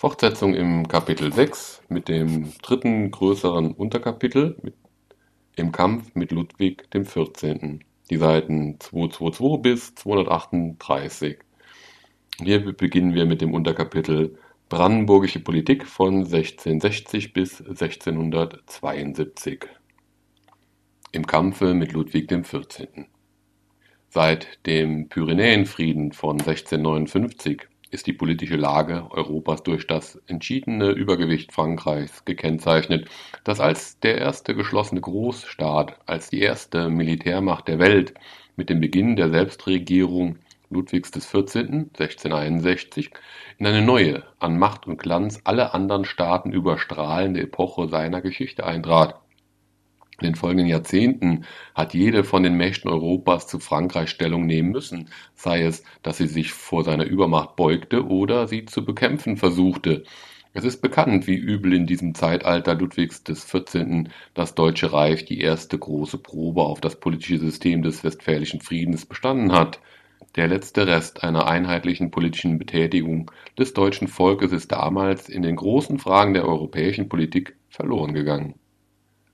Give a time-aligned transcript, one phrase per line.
[0.00, 4.56] Fortsetzung im Kapitel 6 mit dem dritten größeren Unterkapitel
[5.56, 7.80] im Kampf mit Ludwig XIV.
[8.08, 11.38] Die Seiten 222 bis 238.
[12.40, 14.38] Hier beginnen wir mit dem Unterkapitel
[14.68, 19.66] Brandenburgische Politik von 1660 bis 1672.
[21.10, 22.86] Im Kampfe mit Ludwig XIV.
[24.10, 32.24] Seit dem Pyrenäenfrieden von 1659 ist die politische Lage Europas durch das entschiedene Übergewicht Frankreichs
[32.24, 33.08] gekennzeichnet,
[33.44, 38.14] das als der erste geschlossene Großstaat, als die erste Militärmacht der Welt
[38.56, 40.38] mit dem Beginn der Selbstregierung
[40.70, 41.56] Ludwigs XIV.
[41.56, 43.10] (1661)
[43.58, 49.20] in eine neue, an Macht und Glanz alle anderen Staaten überstrahlende Epoche seiner Geschichte eintrat
[50.20, 51.44] in den folgenden Jahrzehnten
[51.76, 56.26] hat jede von den Mächten Europas zu Frankreich Stellung nehmen müssen, sei es, dass sie
[56.26, 60.02] sich vor seiner Übermacht beugte oder sie zu bekämpfen versuchte.
[60.54, 64.08] Es ist bekannt, wie übel in diesem Zeitalter Ludwigs XIV.
[64.34, 69.52] das Deutsche Reich die erste große Probe auf das politische System des Westfälischen Friedens bestanden
[69.52, 69.78] hat.
[70.34, 76.00] Der letzte Rest einer einheitlichen politischen Betätigung des deutschen Volkes ist damals in den großen
[76.00, 78.54] Fragen der europäischen Politik verloren gegangen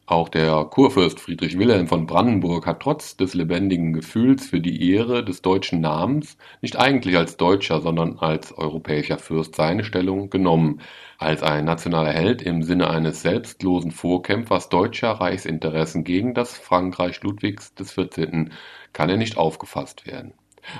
[0.06, 5.24] auch der Kurfürst Friedrich Wilhelm von Brandenburg hat trotz des lebendigen Gefühls für die Ehre
[5.24, 10.82] des deutschen Namens nicht eigentlich als Deutscher, sondern als europäischer Fürst seine Stellung genommen.
[11.16, 17.74] Als ein nationaler Held im Sinne eines selbstlosen Vorkämpfers deutscher Reichsinteressen gegen das Frankreich Ludwigs
[17.74, 18.50] XIV.
[18.92, 20.34] kann er nicht aufgefasst werden.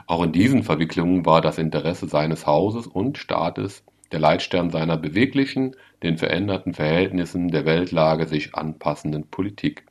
[0.07, 5.77] Auch in diesen Verwicklungen war das Interesse seines Hauses und Staates der Leitstern seiner beweglichen,
[6.03, 9.85] den veränderten Verhältnissen der Weltlage sich anpassenden Politik.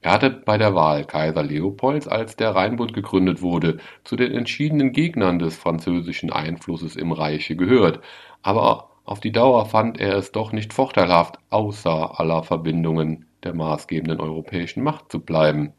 [0.00, 4.92] Er hatte bei der Wahl Kaiser Leopolds, als der Rheinbund gegründet wurde, zu den entschiedenen
[4.92, 8.00] Gegnern des französischen Einflusses im Reiche gehört,
[8.42, 14.20] aber auf die Dauer fand er es doch nicht vorteilhaft, außer aller Verbindungen der maßgebenden
[14.20, 15.72] europäischen Macht zu bleiben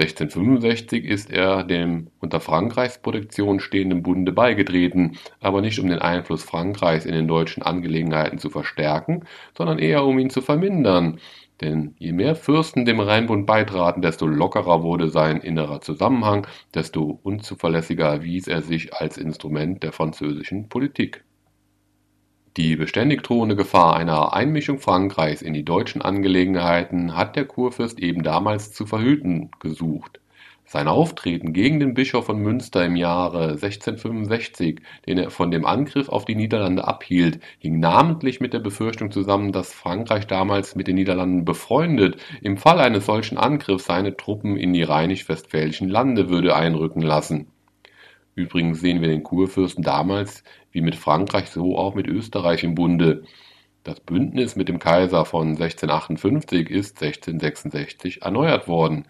[0.00, 6.42] 1665 ist er dem unter Frankreichs Protektion stehenden Bunde beigetreten, aber nicht um den Einfluss
[6.42, 9.24] Frankreichs in den deutschen Angelegenheiten zu verstärken,
[9.54, 11.20] sondern eher um ihn zu vermindern,
[11.60, 18.06] denn je mehr Fürsten dem Rheinbund beitraten, desto lockerer wurde sein innerer Zusammenhang, desto unzuverlässiger
[18.06, 21.24] erwies er sich als Instrument der französischen Politik
[22.56, 28.24] die beständig drohende Gefahr einer Einmischung Frankreichs in die deutschen Angelegenheiten hat der Kurfürst eben
[28.24, 30.20] damals zu verhüten gesucht.
[30.64, 36.08] Sein Auftreten gegen den Bischof von Münster im Jahre 1665, den er von dem Angriff
[36.08, 40.96] auf die Niederlande abhielt, hing namentlich mit der Befürchtung zusammen, dass Frankreich damals mit den
[40.96, 47.02] Niederlanden befreundet im Fall eines solchen Angriffs seine Truppen in die rheinisch-westfälischen Lande würde einrücken
[47.02, 47.46] lassen
[48.36, 53.24] Übrigens sehen wir den Kurfürsten damals wie mit Frankreich so auch mit Österreich im Bunde.
[53.82, 59.06] Das Bündnis mit dem Kaiser von 1658 ist 1666 erneuert worden.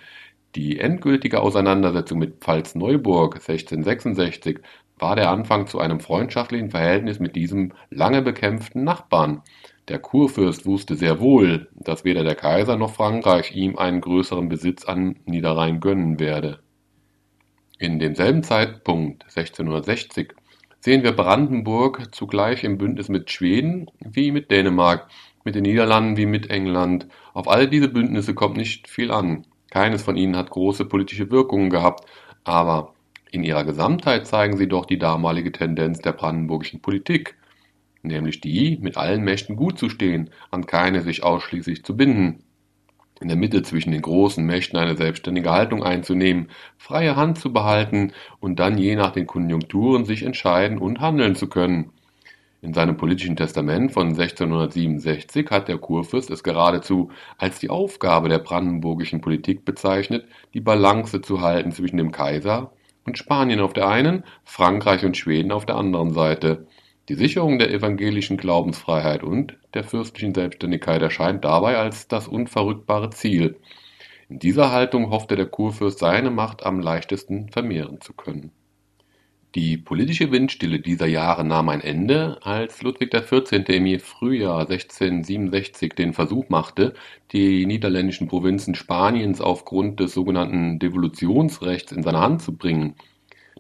[0.55, 4.61] Die endgültige Auseinandersetzung mit Pfalz-Neuburg 1666
[4.99, 9.43] war der Anfang zu einem freundschaftlichen Verhältnis mit diesem lange bekämpften Nachbarn.
[9.89, 14.85] Der Kurfürst wusste sehr wohl, dass weder der Kaiser noch Frankreich ihm einen größeren Besitz
[14.85, 16.61] an Niederrhein gönnen werde.
[17.79, 20.35] In demselben Zeitpunkt (1660)
[20.81, 25.09] sehen wir Brandenburg zugleich im Bündnis mit Schweden wie mit Dänemark,
[25.45, 27.07] mit den Niederlanden wie mit England.
[27.35, 29.47] Auf all diese Bündnisse kommt nicht viel an.
[29.71, 32.09] Keines von ihnen hat große politische Wirkungen gehabt,
[32.45, 32.95] aber
[33.31, 37.37] in ihrer Gesamtheit zeigen sie doch die damalige Tendenz der brandenburgischen Politik,
[38.03, 42.43] nämlich die, mit allen Mächten gut zu stehen, an keine sich ausschließlich zu binden
[43.21, 46.49] in der Mitte zwischen den großen Mächten eine selbstständige Haltung einzunehmen,
[46.79, 51.49] freie Hand zu behalten und dann je nach den Konjunkturen sich entscheiden und handeln zu
[51.49, 51.93] können.
[52.63, 58.39] In seinem politischen Testament von 1667 hat der Kurfürst es geradezu als die Aufgabe der
[58.39, 62.73] brandenburgischen Politik bezeichnet, die Balance zu halten zwischen dem Kaiser
[63.07, 66.67] und Spanien auf der einen, Frankreich und Schweden auf der anderen Seite
[67.11, 73.57] die Sicherung der evangelischen Glaubensfreiheit und der fürstlichen Selbständigkeit erscheint dabei als das unverrückbare Ziel.
[74.29, 78.53] In dieser Haltung hoffte der Kurfürst seine Macht am leichtesten vermehren zu können.
[79.57, 83.69] Die politische Windstille dieser Jahre nahm ein Ende, als Ludwig XIV.
[83.71, 86.95] im Frühjahr 1667 den Versuch machte,
[87.33, 92.95] die niederländischen Provinzen Spaniens aufgrund des sogenannten Devolutionsrechts in seine Hand zu bringen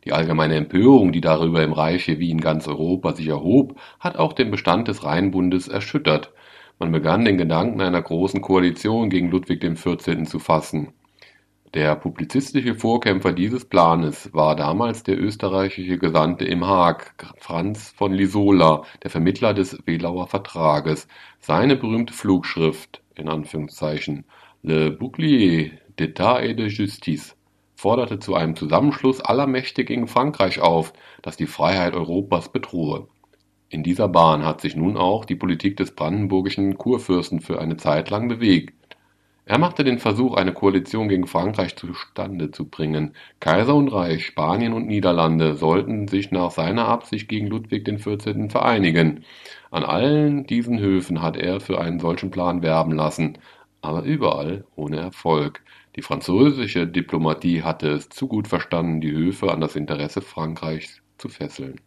[0.05, 4.32] die allgemeine Empörung, die darüber im Reiche wie in ganz Europa sich erhob, hat auch
[4.32, 6.32] den Bestand des Rheinbundes erschüttert.
[6.79, 10.25] Man begann den Gedanken einer großen Koalition gegen Ludwig XIV.
[10.25, 10.94] zu fassen.
[11.75, 18.82] Der publizistische Vorkämpfer dieses Planes war damals der österreichische Gesandte im Haag, Franz von Lisola,
[19.05, 21.06] der Vermittler des Welauer Vertrages.
[21.38, 24.25] Seine berühmte Flugschrift in Anführungszeichen
[24.62, 27.37] Le Bouclier d'État et de Justice
[27.81, 30.93] forderte zu einem Zusammenschluss aller Mächte gegen Frankreich auf,
[31.23, 33.09] das die Freiheit Europas bedrohe.
[33.71, 38.11] In dieser Bahn hat sich nun auch die Politik des brandenburgischen Kurfürsten für eine Zeit
[38.11, 38.75] lang bewegt.
[39.47, 43.15] Er machte den Versuch, eine Koalition gegen Frankreich zustande zu bringen.
[43.41, 48.50] Kaiser und Reich, Spanien und Niederlande sollten sich nach seiner Absicht gegen Ludwig XIV.
[48.53, 49.25] vereinigen.
[49.71, 53.38] An allen diesen Höfen hat er für einen solchen Plan werben lassen,
[53.81, 55.62] aber überall ohne Erfolg.
[55.96, 61.28] Die französische Diplomatie hatte es zu gut verstanden, die Höfe an das Interesse Frankreichs zu
[61.28, 61.81] fesseln.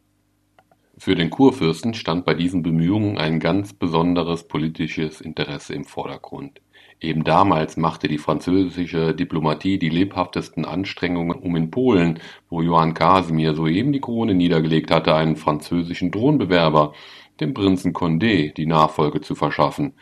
[0.98, 6.62] Für den Kurfürsten stand bei diesen Bemühungen ein ganz besonderes politisches Interesse im Vordergrund.
[7.00, 12.20] Eben damals machte die französische Diplomatie die lebhaftesten Anstrengungen, um in Polen,
[12.50, 16.94] wo Johann Casimir soeben die Krone niedergelegt hatte, einen französischen Thronbewerber,
[17.40, 19.94] dem Prinzen Condé, die Nachfolge zu verschaffen.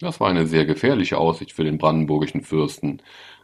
[0.00, 3.02] Das war eine sehr gefährliche Aussicht für den brandenburgischen Fürsten.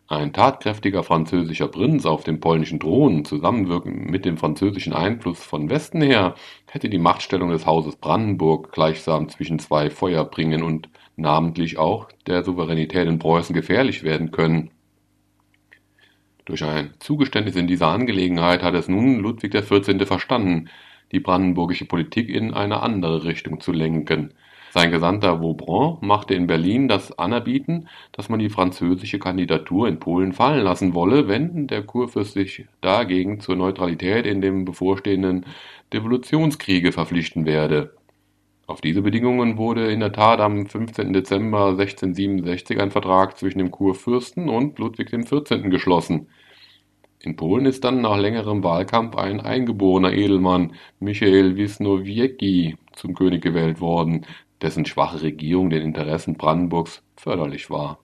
[0.08, 6.00] Ein tatkräftiger französischer Prinz auf dem polnischen Thron, zusammenwirkend mit dem französischen Einfluss von Westen
[6.00, 6.37] her,
[6.70, 12.44] hätte die Machtstellung des Hauses Brandenburg gleichsam zwischen zwei Feuer bringen und namentlich auch der
[12.44, 14.70] Souveränität in Preußen gefährlich werden können.
[16.44, 20.06] Durch ein Zugeständnis in dieser Angelegenheit hat es nun Ludwig XIV.
[20.06, 20.69] verstanden,
[21.11, 24.35] die brandenburgische Politik in eine andere Richtung zu lenken.
[24.73, 30.33] Sein Gesandter Vaubranc machte in Berlin das Anerbieten, dass man die französische Kandidatur in Polen
[30.33, 35.47] fallen lassen wolle, wenn der Kurfürst sich dagegen zur Neutralität in dem bevorstehenden
[35.93, 37.95] Devolutionskriege verpflichten werde.
[38.67, 41.13] Auf diese Bedingungen wurde in der Tat am 15.
[41.13, 45.71] Dezember 1667 ein Vertrag zwischen dem Kurfürsten und Ludwig XIV.
[45.71, 46.27] geschlossen.
[47.21, 53.81] In Polen ist dann nach längerem Wahlkampf ein eingeborener Edelmann, Michael Wisnowiecki, zum König gewählt
[53.81, 54.27] worden,
[54.62, 57.99] dessen schwache Regierung den Interessen Brandenburgs förderlich war.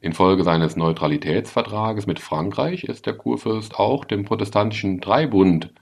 [0.00, 5.72] Infolge seines Neutralitätsvertrages mit Frankreich ist der Kurfürst auch dem protestantischen Dreibund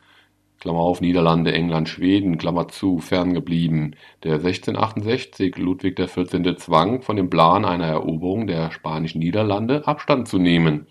[0.61, 3.95] Klammer auf Niederlande, England, Schweden Klammer zu, ferngeblieben,
[4.25, 6.57] der 1668 Ludwig XIV.
[6.57, 10.89] zwang, von dem Plan einer Eroberung der spanischen Niederlande Abstand zu nehmen.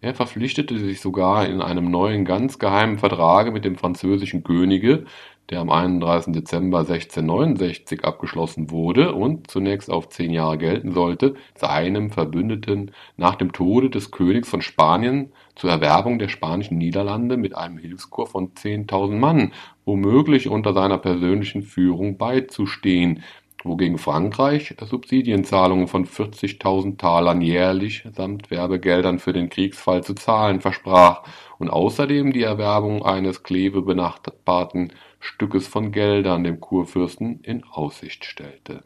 [0.00, 5.04] Er verpflichtete sich sogar in einem neuen ganz geheimen Vertrage mit dem französischen Könige
[5.50, 6.32] der am 31.
[6.32, 13.52] Dezember 1669 abgeschlossen wurde und zunächst auf zehn Jahre gelten sollte, seinem Verbündeten nach dem
[13.52, 19.18] Tode des Königs von Spanien zur Erwerbung der spanischen Niederlande mit einem Hilfskorps von 10.000
[19.18, 19.52] Mann,
[19.84, 23.22] womöglich unter seiner persönlichen Führung beizustehen,
[23.64, 31.22] wogegen Frankreich Subsidienzahlungen von 40.000 Talern jährlich samt Werbegeldern für den Kriegsfall zu zahlen versprach
[31.58, 34.92] und außerdem die Erwerbung eines Kleve benachbarten
[35.24, 38.84] Stückes von Geldern dem Kurfürsten in Aussicht stellte.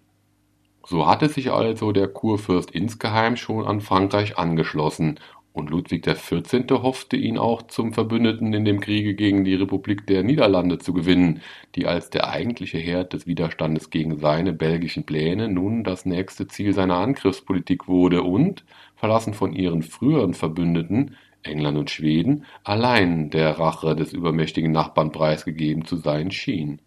[0.87, 5.19] So hatte sich also der Kurfürst insgeheim schon an Frankreich angeschlossen,
[5.59, 6.65] und Ludwig XIV.
[6.83, 11.43] hoffte ihn auch zum Verbündeten in dem Kriege gegen die Republik der Niederlande zu gewinnen,
[11.75, 16.73] die als der eigentliche Herd des Widerstandes gegen seine belgischen Pläne nun das nächste Ziel
[16.73, 18.65] seiner Angriffspolitik wurde und,
[18.95, 25.85] verlassen von ihren früheren Verbündeten, England und Schweden allein der Rache des übermächtigen Nachbarn preisgegeben
[25.85, 26.81] zu sein schien.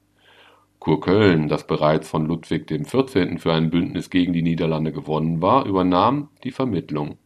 [0.80, 3.40] Kurköln, das bereits von Ludwig XIV.
[3.40, 7.18] für ein Bündnis gegen die Niederlande gewonnen war, übernahm die Vermittlung.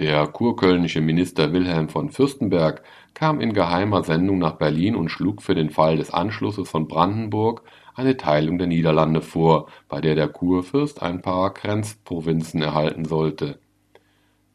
[0.00, 5.54] Der kurkölnische Minister Wilhelm von Fürstenberg kam in geheimer Sendung nach Berlin und schlug für
[5.54, 7.62] den Fall des Anschlusses von Brandenburg
[7.94, 13.60] eine Teilung der Niederlande vor, bei der der Kurfürst ein paar Grenzprovinzen erhalten sollte.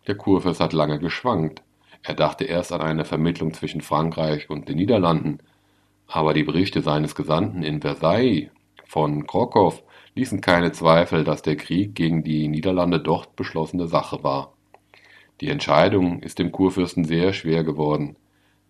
[0.08, 1.62] Der Kurfürst hat lange geschwankt.
[2.08, 5.40] Er dachte erst an eine Vermittlung zwischen Frankreich und den Niederlanden,
[6.06, 8.52] aber die Berichte seines Gesandten in Versailles
[8.86, 9.82] von Krokow
[10.14, 14.54] ließen keine Zweifel, dass der Krieg gegen die Niederlande dort beschlossene Sache war.
[15.42, 18.18] Die Entscheidung ist dem Kurfürsten sehr schwer geworden.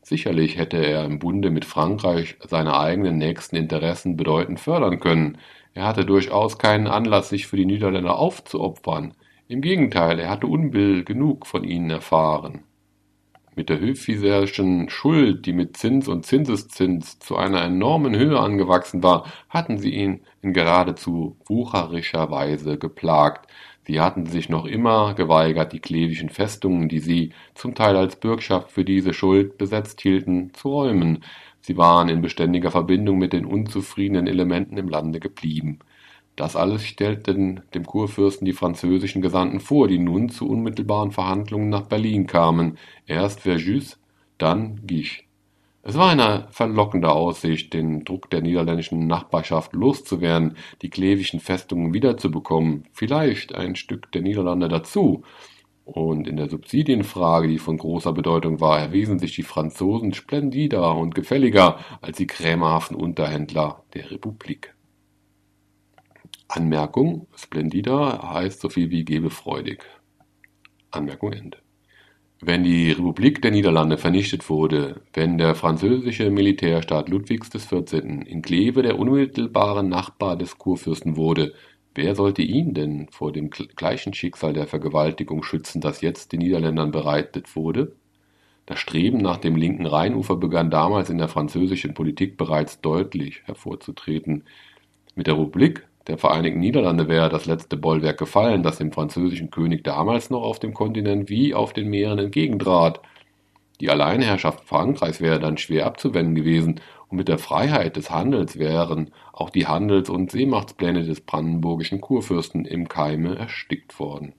[0.01, 5.39] Sicherlich hätte er im Bunde mit Frankreich seine eigenen nächsten Interessen bedeutend fördern können.
[5.73, 9.13] Er hatte durchaus keinen Anlass, sich für die Niederländer aufzuopfern.
[9.49, 12.63] Im Gegenteil, er hatte Unbill genug von ihnen erfahren.
[13.57, 19.31] Mit der höfischerschen Schuld, die mit Zins und Zinseszins zu einer enormen Höhe angewachsen war,
[19.47, 23.49] hatten sie ihn in geradezu wucherischer Weise geplagt.
[23.87, 28.71] Sie hatten sich noch immer geweigert, die klevischen Festungen, die sie zum Teil als Bürgschaft
[28.71, 31.23] für diese Schuld besetzt hielten, zu räumen.
[31.61, 35.79] Sie waren in beständiger Verbindung mit den unzufriedenen Elementen im Lande geblieben.
[36.35, 41.83] Das alles stellten dem Kurfürsten die französischen Gesandten vor, die nun zu unmittelbaren Verhandlungen nach
[41.83, 42.77] Berlin kamen,
[43.07, 43.99] erst Verjus,
[44.37, 45.23] dann Guiche.
[45.87, 52.85] Es war eine verlockende Aussicht, den Druck der niederländischen Nachbarschaft loszuwerden, die klevischen Festungen wiederzubekommen,
[52.91, 55.23] vielleicht ein Stück der Niederlande dazu.
[55.85, 61.13] Und in der Subsidienfrage, die von großer Bedeutung war, erwiesen sich die Franzosen splendider und
[61.13, 64.74] gefälliger als die krämerhaften Unterhändler der Republik.
[66.47, 69.83] Anmerkung: Splendida heißt so viel wie gebefreudig.
[70.91, 71.57] Anmerkung Ende.
[72.41, 77.93] Wenn die Republik der Niederlande vernichtet wurde, wenn der französische Militärstaat Ludwigs XIV.
[77.93, 81.53] in Kleve der unmittelbare Nachbar des Kurfürsten wurde,
[81.95, 86.91] wer sollte ihn denn vor dem gleichen Schicksal der Vergewaltigung schützen, das jetzt den Niederländern
[86.91, 87.95] bereitet wurde?
[88.65, 94.43] Das Streben nach dem linken Rheinufer begann damals in der französischen Politik bereits deutlich hervorzutreten.
[95.15, 99.83] Mit der Republik der Vereinigten Niederlande wäre das letzte Bollwerk gefallen, das dem französischen König
[99.83, 103.01] damals noch auf dem Kontinent wie auf den Meeren entgegentrat.
[103.79, 109.11] Die Alleinherrschaft Frankreichs wäre dann schwer abzuwenden gewesen, und mit der Freiheit des Handels wären
[109.31, 114.33] auch die Handels- und Seemachtspläne des brandenburgischen Kurfürsten im Keime erstickt worden.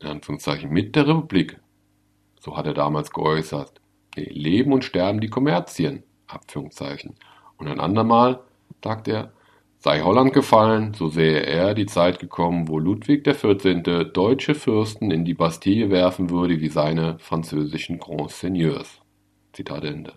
[0.00, 1.60] In Anführungszeichen mit der Republik,
[2.40, 3.80] so hat er damals geäußert,
[4.16, 7.14] nee, leben und sterben die Kommerzien, Abführungszeichen.
[7.56, 8.40] Und ein andermal
[8.82, 9.32] sagt er,
[9.84, 13.82] Sei Holland gefallen, so sähe er die Zeit gekommen, wo Ludwig XIV.
[14.12, 19.00] deutsche Fürsten in die Bastille werfen würde wie seine französischen Grands Seigneurs.
[19.52, 20.12] Zitat Ende.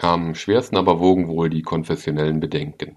[0.00, 2.96] Am schwersten aber wogen wohl die konfessionellen Bedenken.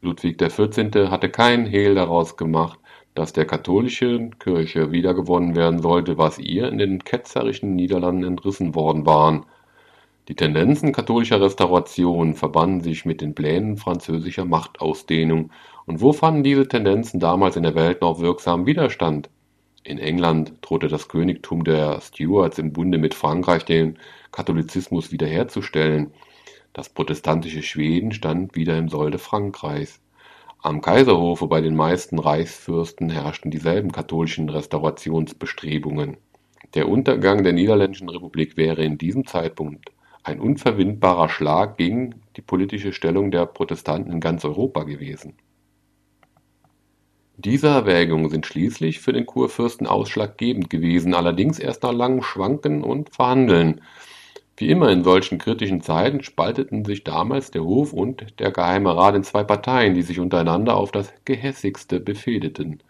[0.00, 1.10] Ludwig XIV.
[1.10, 2.78] hatte kein Hehl daraus gemacht,
[3.12, 9.04] dass der katholischen Kirche wiedergewonnen werden sollte, was ihr in den ketzerischen Niederlanden entrissen worden
[9.04, 9.44] waren–
[10.30, 15.50] die Tendenzen katholischer Restauration verbanden sich mit den Plänen französischer Machtausdehnung,
[15.86, 19.28] und wo fanden diese Tendenzen damals in der Welt noch wirksamen Widerstand?
[19.82, 23.98] In England drohte das Königtum der Stuarts im Bunde mit Frankreich den
[24.30, 26.12] Katholizismus wiederherzustellen.
[26.74, 30.00] Das protestantische Schweden stand wieder im Solde Frankreichs.
[30.62, 36.18] Am Kaiserhofe bei den meisten Reichsfürsten herrschten dieselben katholischen Restaurationsbestrebungen.
[36.74, 39.90] Der Untergang der Niederländischen Republik wäre in diesem Zeitpunkt
[40.22, 45.34] ein unverwindbarer Schlag gegen die politische Stellung der Protestanten in ganz Europa gewesen.
[47.36, 53.14] Diese Erwägungen sind schließlich für den Kurfürsten ausschlaggebend gewesen, allerdings erst nach langem Schwanken und
[53.14, 53.80] Verhandeln.
[54.58, 59.14] Wie immer in solchen kritischen Zeiten spalteten sich damals der Hof und der Geheime Rat
[59.14, 62.82] in zwei Parteien, die sich untereinander auf das Gehässigste befehdeten.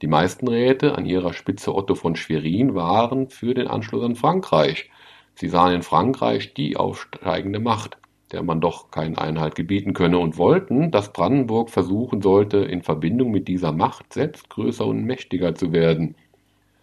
[0.00, 4.90] Die meisten Räte, an ihrer Spitze Otto von Schwerin, waren für den Anschluss an Frankreich.
[5.38, 7.96] Sie sahen in Frankreich die aufsteigende Macht,
[8.32, 13.30] der man doch keinen Einhalt gebieten könne, und wollten, dass Brandenburg versuchen sollte, in Verbindung
[13.30, 16.16] mit dieser Macht selbst größer und mächtiger zu werden.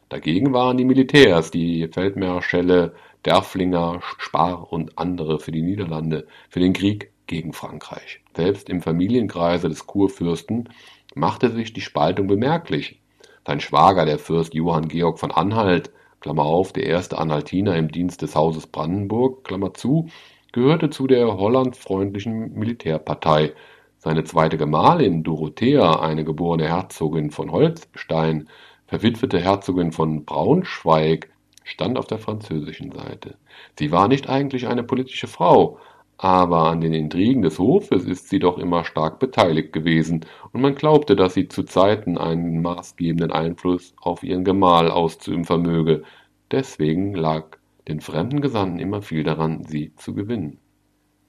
[0.08, 2.96] Dagegen waren die Militärs, die Feldmarschälle
[3.26, 8.22] Derflinger, Spar und andere für die Niederlande, für den Krieg gegen Frankreich.
[8.38, 10.70] Selbst im Familienkreise des Kurfürsten
[11.14, 13.02] machte sich die Spaltung bemerklich.
[13.46, 15.92] Sein Schwager, der Fürst Johann Georg von Anhalt,
[16.26, 20.08] Klammer auf, der erste Anhaltiner im Dienst des Hauses Brandenburg, Klammer zu,
[20.54, 23.54] gehörte zu der hollandfreundlichen Militärpartei.
[24.00, 28.50] Seine zweite Gemahlin Dorothea, eine geborene Herzogin von Holstein,
[28.88, 31.30] verwitwete Herzogin von Braunschweig,
[31.64, 33.38] stand auf der französischen Seite.
[33.78, 35.78] Sie war nicht eigentlich eine politische Frau,
[36.18, 40.76] aber an den Intrigen des Hofes ist sie doch immer stark beteiligt gewesen, und man
[40.76, 46.04] glaubte, dass sie zu Zeiten einen maßgebenden Einfluss auf ihren Gemahl auszuüben vermöge,
[46.52, 47.58] deswegen lag
[47.88, 50.60] den fremden Gesandten immer viel daran, sie zu gewinnen.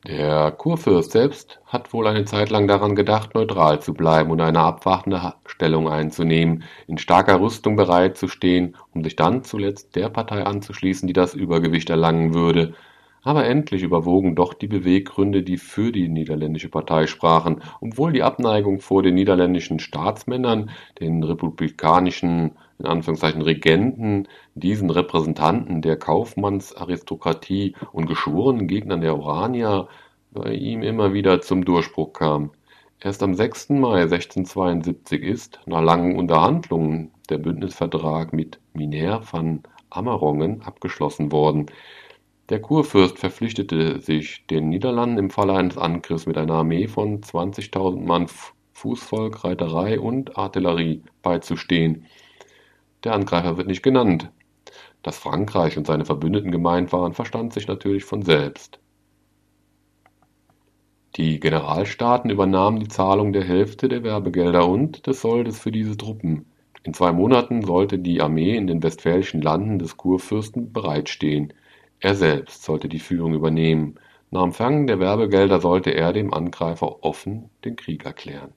[0.07, 4.61] Der Kurfürst selbst hat wohl eine Zeit lang daran gedacht, neutral zu bleiben und eine
[4.61, 10.45] abwartende Stellung einzunehmen, in starker Rüstung bereit zu stehen, um sich dann zuletzt der Partei
[10.45, 12.75] anzuschließen, die das Übergewicht erlangen würde,
[13.27, 18.79] aber endlich überwogen doch die Beweggründe, die für die niederländische Partei sprachen, obwohl die Abneigung
[18.79, 28.69] vor den niederländischen Staatsmännern, den republikanischen in Anführungszeichen Regenten, diesen Repräsentanten der Kaufmannsaristokratie und geschworenen
[28.69, 29.89] Gegnern der Oranier
[30.31, 32.53] bei ihm immer wieder zum Durchbruch kam.
[33.01, 33.71] Erst am 6.
[33.71, 41.67] Mai 1672 ist, nach langen Unterhandlungen, der Bündnisvertrag mit Miner van Amerongen abgeschlossen worden.
[42.49, 48.07] Der Kurfürst verpflichtete sich, den Niederlanden im Falle eines Angriffs mit einer Armee von 20.000
[48.07, 48.29] Mann
[48.73, 52.07] Fußvolk, Reiterei und Artillerie beizustehen.
[53.03, 54.31] Der Angreifer wird nicht genannt.
[55.03, 58.79] Dass Frankreich und seine Verbündeten gemeint waren, verstand sich natürlich von selbst.
[61.17, 66.47] Die Generalstaaten übernahmen die Zahlung der Hälfte der Werbegelder und des Soldes für diese Truppen.
[66.85, 71.53] In zwei Monaten sollte die Armee in den westfälischen Landen des Kurfürsten bereitstehen.
[72.01, 73.97] Er selbst sollte die Führung übernehmen.
[74.31, 78.53] Nach Empfang der Werbegelder sollte er dem Angreifer offen den Krieg erklären.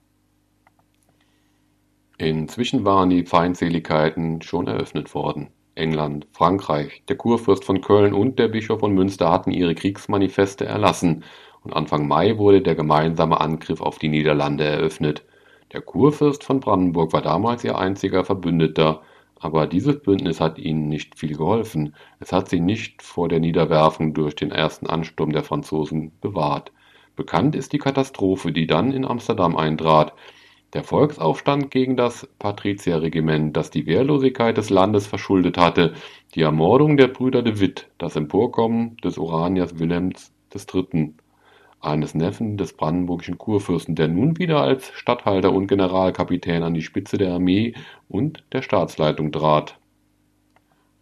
[2.18, 5.52] Inzwischen waren die Feindseligkeiten schon eröffnet worden.
[5.76, 11.24] England, Frankreich, der Kurfürst von Köln und der Bischof von Münster hatten ihre Kriegsmanifeste erlassen
[11.64, 15.24] und Anfang Mai wurde der gemeinsame Angriff auf die Niederlande eröffnet.
[15.72, 19.02] Der Kurfürst von Brandenburg war damals ihr einziger Verbündeter,
[19.40, 21.96] aber dieses Bündnis hat ihnen nicht viel geholfen.
[22.20, 26.72] Es hat sie nicht vor der Niederwerfung durch den ersten Ansturm der Franzosen bewahrt.
[27.16, 30.14] Bekannt ist die Katastrophe, die dann in Amsterdam eintrat.
[30.74, 35.94] Der Volksaufstand gegen das Patrizierregiment, das die Wehrlosigkeit des Landes verschuldet hatte,
[36.36, 41.16] die Ermordung der Brüder de Witt, das Emporkommen des Oraniers Wilhelms III
[41.82, 47.18] eines Neffen des brandenburgischen Kurfürsten, der nun wieder als Statthalter und Generalkapitän an die Spitze
[47.18, 47.74] der Armee
[48.08, 49.78] und der Staatsleitung trat.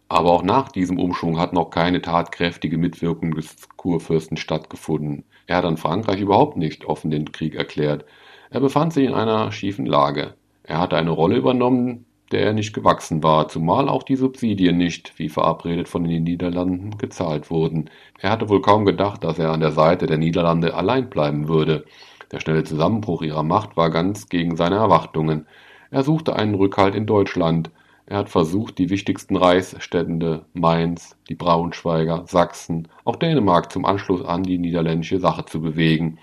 [0.08, 5.24] Aber auch nach diesem Umschwung hat noch keine tatkräftige Mitwirkung des Kurfürsten stattgefunden.
[5.46, 8.06] Er hat an Frankreich überhaupt nicht offen den Krieg erklärt.
[8.50, 10.34] Er befand sich in einer schiefen Lage.
[10.62, 15.18] Er hatte eine Rolle übernommen, der er nicht gewachsen war, zumal auch die Subsidien nicht,
[15.18, 17.90] wie verabredet, von den Niederlanden gezahlt wurden.
[18.20, 21.84] Er hatte wohl kaum gedacht, dass er an der Seite der Niederlande allein bleiben würde.
[22.30, 25.46] Der schnelle Zusammenbruch ihrer Macht war ganz gegen seine Erwartungen.
[25.90, 27.70] Er suchte einen Rückhalt in Deutschland.
[28.04, 34.42] Er hat versucht, die wichtigsten Reichsstände Mainz, die Braunschweiger, Sachsen, auch Dänemark zum Anschluss an
[34.42, 36.18] die niederländische Sache zu bewegen.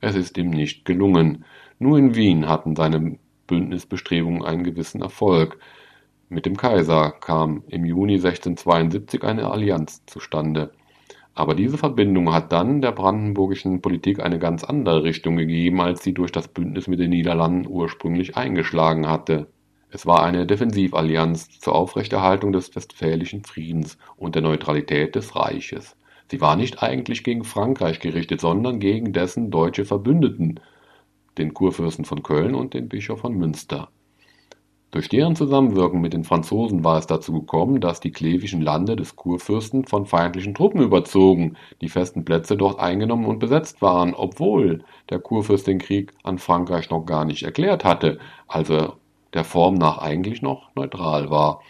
[0.00, 1.44] Es ist ihm nicht gelungen.
[1.78, 5.58] Nur in Wien hatten seine Bündnisbestrebungen einen gewissen Erfolg.
[6.28, 10.72] Mit dem Kaiser kam im Juni 1672 eine Allianz zustande.
[11.34, 16.14] Aber diese Verbindung hat dann der brandenburgischen Politik eine ganz andere Richtung gegeben, als sie
[16.14, 19.48] durch das Bündnis mit den Niederlanden ursprünglich eingeschlagen hatte.
[19.90, 25.96] Es war eine Defensivallianz zur Aufrechterhaltung des westfälischen Friedens und der Neutralität des Reiches.
[26.30, 30.60] Sie war nicht eigentlich gegen Frankreich gerichtet, sondern gegen dessen deutsche Verbündeten,
[31.38, 33.88] den Kurfürsten von Köln und den Bischof von Münster.
[34.94, 39.16] Durch deren Zusammenwirken mit den Franzosen war es dazu gekommen, dass die klevischen Lande des
[39.16, 45.18] Kurfürsten von feindlichen Truppen überzogen, die festen Plätze dort eingenommen und besetzt waren, obwohl der
[45.18, 48.92] Kurfürst den Krieg an Frankreich noch gar nicht erklärt hatte, also
[49.32, 51.60] der Form nach eigentlich noch neutral war.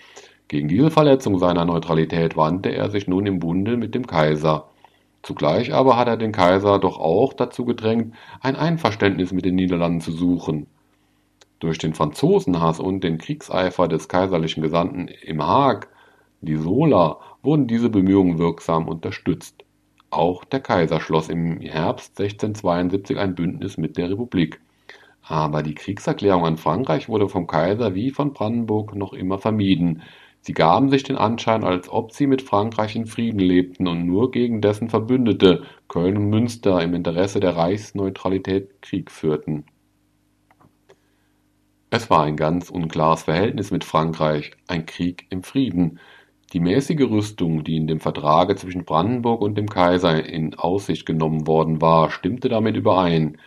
[0.48, 4.68] Gegen diese Verletzung seiner Neutralität wandte er sich nun im Bunde mit dem Kaiser.
[5.24, 10.02] Zugleich aber hat er den Kaiser doch auch dazu gedrängt, ein Einverständnis mit den Niederlanden
[10.02, 10.66] zu suchen.
[11.60, 15.88] Durch den Franzosenhass und den Kriegseifer des kaiserlichen Gesandten im Haag,
[16.42, 19.64] Lisola, wurden diese Bemühungen wirksam unterstützt.
[20.10, 24.60] Auch der Kaiser schloss im Herbst 1672 ein Bündnis mit der Republik.
[25.22, 30.02] Aber die Kriegserklärung an Frankreich wurde vom Kaiser wie von Brandenburg noch immer vermieden,
[30.46, 34.30] Sie gaben sich den Anschein, als ob sie mit Frankreich in Frieden lebten und nur
[34.30, 39.64] gegen dessen Verbündete, Köln und Münster, im Interesse der Reichsneutralität Krieg führten.
[41.88, 45.98] Es war ein ganz unklares Verhältnis mit Frankreich, ein Krieg im Frieden.
[46.52, 51.46] Die mäßige Rüstung, die in dem Vertrage zwischen Brandenburg und dem Kaiser in Aussicht genommen
[51.46, 53.38] worden war, stimmte damit überein.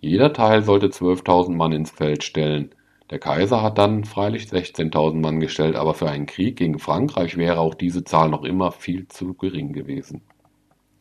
[0.00, 2.70] Jeder Teil sollte 12.000 Mann ins Feld stellen.
[3.10, 7.60] Der Kaiser hat dann freilich 16.000 Mann gestellt, aber für einen Krieg gegen Frankreich wäre
[7.60, 10.22] auch diese Zahl noch immer viel zu gering gewesen.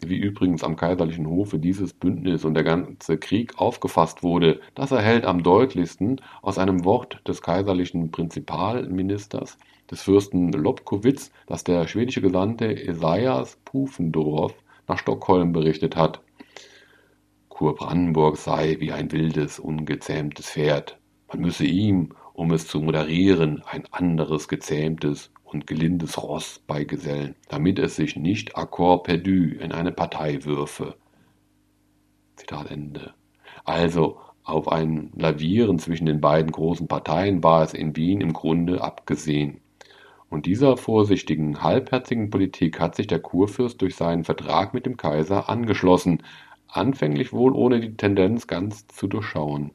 [0.01, 5.25] Wie übrigens am kaiserlichen Hofe dieses Bündnis und der ganze Krieg aufgefasst wurde, das erhält
[5.25, 9.57] am deutlichsten aus einem Wort des kaiserlichen Prinzipalministers,
[9.89, 14.53] des Fürsten Lobkowitz, das der schwedische Gesandte Esaias Pufendorf
[14.87, 16.21] nach Stockholm berichtet hat.
[17.49, 20.99] Kurbrandenburg sei wie ein wildes, ungezähmtes Pferd,
[21.35, 27.77] man müsse ihm, um es zu moderieren, ein anderes gezähmtes und gelindes Ross beigesellen, damit
[27.77, 30.95] es sich nicht corps perdu in eine Partei würfe.
[32.37, 33.13] Zitat Ende.
[33.65, 38.81] Also auf ein Lavieren zwischen den beiden großen Parteien war es in Wien im Grunde
[38.81, 39.59] abgesehen.
[40.29, 45.49] Und dieser vorsichtigen, halbherzigen Politik hat sich der Kurfürst durch seinen Vertrag mit dem Kaiser
[45.49, 46.23] angeschlossen,
[46.69, 49.71] anfänglich wohl ohne die Tendenz ganz zu durchschauen.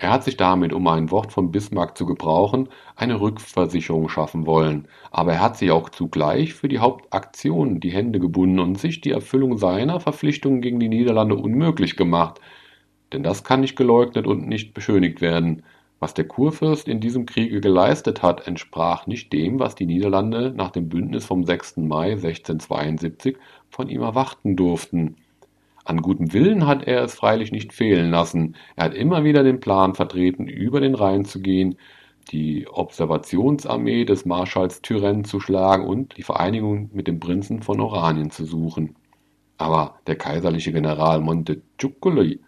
[0.00, 4.86] Er hat sich damit, um ein Wort von Bismarck zu gebrauchen, eine Rückversicherung schaffen wollen,
[5.10, 9.10] aber er hat sich auch zugleich für die Hauptaktion die Hände gebunden und sich die
[9.10, 12.40] Erfüllung seiner Verpflichtungen gegen die Niederlande unmöglich gemacht.
[13.12, 15.64] Denn das kann nicht geleugnet und nicht beschönigt werden.
[15.98, 20.70] Was der Kurfürst in diesem Kriege geleistet hat, entsprach nicht dem, was die Niederlande nach
[20.70, 21.78] dem Bündnis vom 6.
[21.78, 23.36] Mai 1672
[23.68, 25.16] von ihm erwarten durften.
[25.88, 28.56] An gutem Willen hat er es freilich nicht fehlen lassen.
[28.76, 31.78] Er hat immer wieder den Plan vertreten, über den Rhein zu gehen,
[32.30, 38.30] die Observationsarmee des Marschalls Turenne zu schlagen und die Vereinigung mit dem Prinzen von Oranien
[38.30, 38.96] zu suchen.
[39.56, 42.40] Aber der kaiserliche General Montecuccoli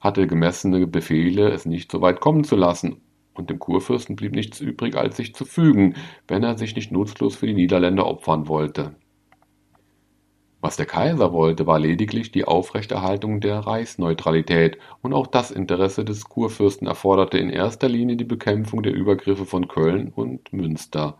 [0.00, 3.00] hatte gemessene Befehle, es nicht so weit kommen zu lassen,
[3.32, 5.94] und dem Kurfürsten blieb nichts übrig, als sich zu fügen,
[6.26, 8.96] wenn er sich nicht nutzlos für die Niederländer opfern wollte.
[10.60, 16.24] Was der Kaiser wollte, war lediglich die Aufrechterhaltung der Reichsneutralität, und auch das Interesse des
[16.24, 21.16] Kurfürsten erforderte in erster Linie die Bekämpfung der Übergriffe von Köln und Münster.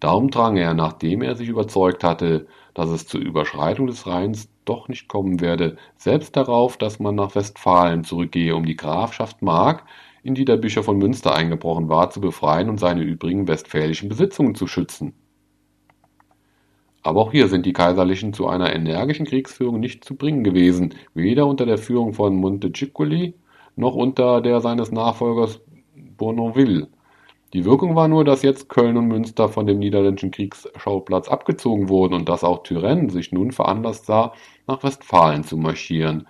[0.00, 4.88] Darum drang er, nachdem er sich überzeugt hatte, dass es zur Überschreitung des Rheins doch
[4.88, 9.84] nicht kommen werde, selbst darauf, dass man nach Westfalen zurückgehe, um die Grafschaft Mark,
[10.22, 14.54] in die der Bischof von Münster eingebrochen war, zu befreien und seine übrigen westfälischen Besitzungen
[14.54, 15.14] zu schützen.
[17.02, 21.46] Aber auch hier sind die Kaiserlichen zu einer energischen Kriegsführung nicht zu bringen gewesen, weder
[21.46, 23.34] unter der Führung von Montecuccoli
[23.76, 25.60] noch unter der seines Nachfolgers
[26.16, 26.88] Bournonville.
[27.52, 32.14] Die Wirkung war nur, dass jetzt Köln und Münster von dem niederländischen Kriegsschauplatz abgezogen wurden
[32.14, 34.32] und dass auch Turenne sich nun veranlasst sah,
[34.66, 36.26] nach Westfalen zu marschieren.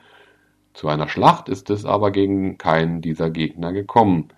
[0.74, 4.28] Zu einer Schlacht ist es aber gegen keinen dieser Gegner gekommen.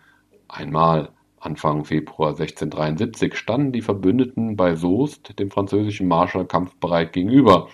[0.48, 1.10] Einmal
[1.44, 7.68] Anfang Februar 1673 standen die Verbündeten bei Soest dem französischen Marschall kampfbereit gegenüber,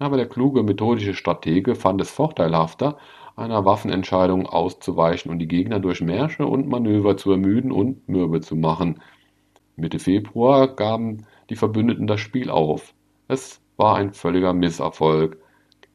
[0.00, 2.98] aber der kluge methodische Stratege fand es vorteilhafter,
[3.36, 8.56] einer Waffenentscheidung auszuweichen und die Gegner durch Märsche und Manöver zu ermüden und mürbe zu
[8.56, 9.00] machen.
[9.76, 12.94] Mitte Februar gaben die Verbündeten das Spiel auf.
[13.28, 15.38] Es war ein völliger Misserfolg.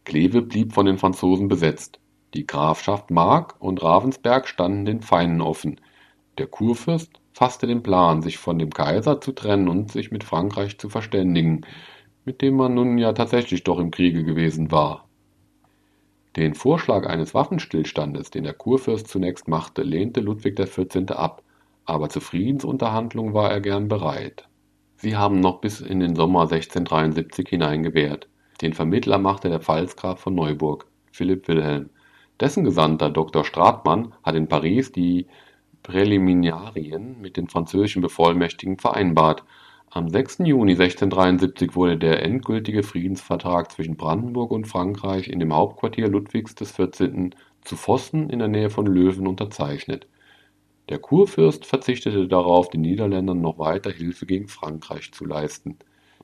[0.05, 1.99] Kleve blieb von den Franzosen besetzt.
[2.33, 5.81] Die Grafschaft Mark und Ravensberg standen den Feinden offen.
[6.39, 10.77] Der Kurfürst fasste den Plan, sich von dem Kaiser zu trennen und sich mit Frankreich
[10.77, 11.65] zu verständigen,
[12.23, 15.09] mit dem man nun ja tatsächlich doch im Kriege gewesen war.
[16.37, 21.11] Den Vorschlag eines Waffenstillstandes, den der Kurfürst zunächst machte, lehnte Ludwig XIV.
[21.11, 21.43] ab,
[21.83, 24.47] aber zu Friedensunterhandlungen war er gern bereit.
[24.95, 28.29] Sie haben noch bis in den Sommer 1673 hinein gewährt.
[28.61, 31.89] Den Vermittler machte der Pfalzgraf von Neuburg, Philipp Wilhelm.
[32.39, 33.43] Dessen Gesandter Dr.
[33.43, 35.27] Stratmann hat in Paris die
[35.89, 39.43] Präliminarien mit den französischen Bevollmächtigten vereinbart.
[39.89, 40.39] Am 6.
[40.43, 47.31] Juni 1673 wurde der endgültige Friedensvertrag zwischen Brandenburg und Frankreich in dem Hauptquartier Ludwigs XIV.
[47.61, 50.05] zu Vossen in der Nähe von Löwen unterzeichnet.
[50.89, 55.79] Der Kurfürst verzichtete darauf, den Niederländern noch weiter Hilfe gegen Frankreich zu leisten.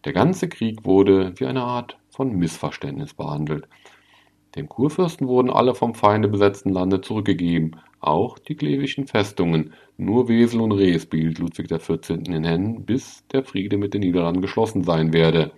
[0.05, 3.67] Der ganze Krieg wurde wie eine Art von Missverständnis behandelt.
[4.55, 9.73] Dem Kurfürsten wurden alle vom Feinde besetzten Lande zurückgegeben, auch die klevischen Festungen.
[9.97, 12.09] Nur Wesel und Rees behielt Ludwig XIV.
[12.09, 15.51] in Händen, bis der Friede mit den Niederlanden geschlossen sein werde.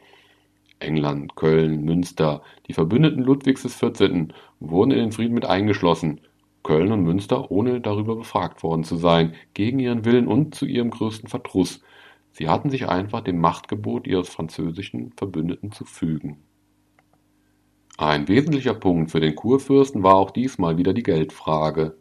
[0.80, 4.28] England, Köln, Münster, die Verbündeten Ludwigs XIV.
[4.60, 6.22] wurden in den Frieden mit eingeschlossen.
[6.64, 10.90] Köln und Münster, ohne darüber befragt worden zu sein, gegen ihren Willen und zu ihrem
[10.90, 11.82] größten Verdruss.
[12.32, 16.44] Sie hatten sich einfach dem Machtgebot ihres französischen Verbündeten zu fügen.
[17.98, 21.98] Ein wesentlicher Punkt für den Kurfürsten war auch diesmal wieder die Geldfrage.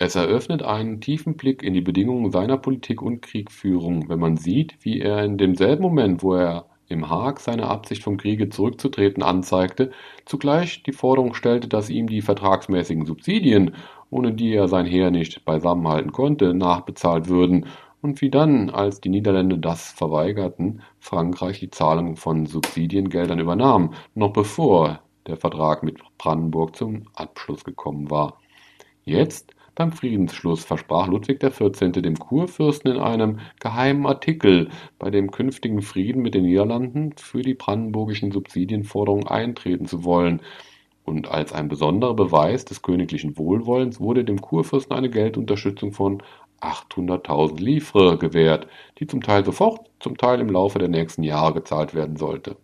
[0.00, 4.76] Es eröffnet einen tiefen Blick in die Bedingungen seiner Politik und Kriegführung, wenn man sieht,
[4.82, 9.90] wie er in demselben Moment, wo er im Haag seine Absicht vom Kriege zurückzutreten anzeigte,
[10.24, 13.74] zugleich die Forderung stellte, dass ihm die vertragsmäßigen Subsidien,
[14.08, 17.66] ohne die er sein Heer nicht beisammenhalten konnte, nachbezahlt würden
[18.00, 24.32] und wie dann, als die Niederländer das verweigerten, Frankreich die Zahlung von Subsidiengeldern übernahm, noch
[24.32, 28.38] bevor der Vertrag mit Brandenburg zum Abschluss gekommen war.
[29.04, 31.92] Jetzt, beim Friedensschluss, versprach Ludwig XIV.
[31.92, 37.54] dem Kurfürsten in einem geheimen Artikel, bei dem künftigen Frieden mit den Niederlanden für die
[37.54, 40.42] brandenburgischen Subsidienforderungen eintreten zu wollen,
[41.04, 46.22] und als ein besonderer Beweis des königlichen Wohlwollens wurde dem Kurfürsten eine Geldunterstützung von
[46.60, 48.66] 800.000 Livres gewährt,
[48.98, 52.56] die zum Teil sofort, zum Teil im Laufe der nächsten Jahre gezahlt werden sollte.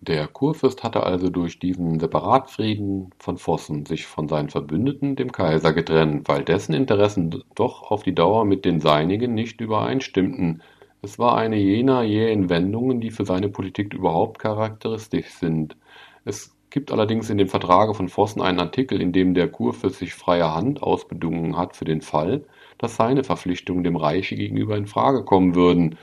[0.00, 5.72] Der Kurfürst hatte also durch diesen Separatfrieden von Vossen sich von seinen Verbündeten, dem Kaiser,
[5.72, 10.62] getrennt, weil dessen Interessen doch auf die Dauer mit den seinigen nicht übereinstimmten.
[11.02, 15.76] Es war eine jener jähen Wendungen, die für seine Politik überhaupt charakteristisch sind.
[16.24, 20.14] Es gibt allerdings in dem Vertrage von Vossen einen Artikel, in dem der Kurfürst sich
[20.14, 22.44] freie Hand ausbedungen hat für den Fall,
[22.78, 25.98] dass seine Verpflichtungen dem Reiche gegenüber in Frage kommen würden.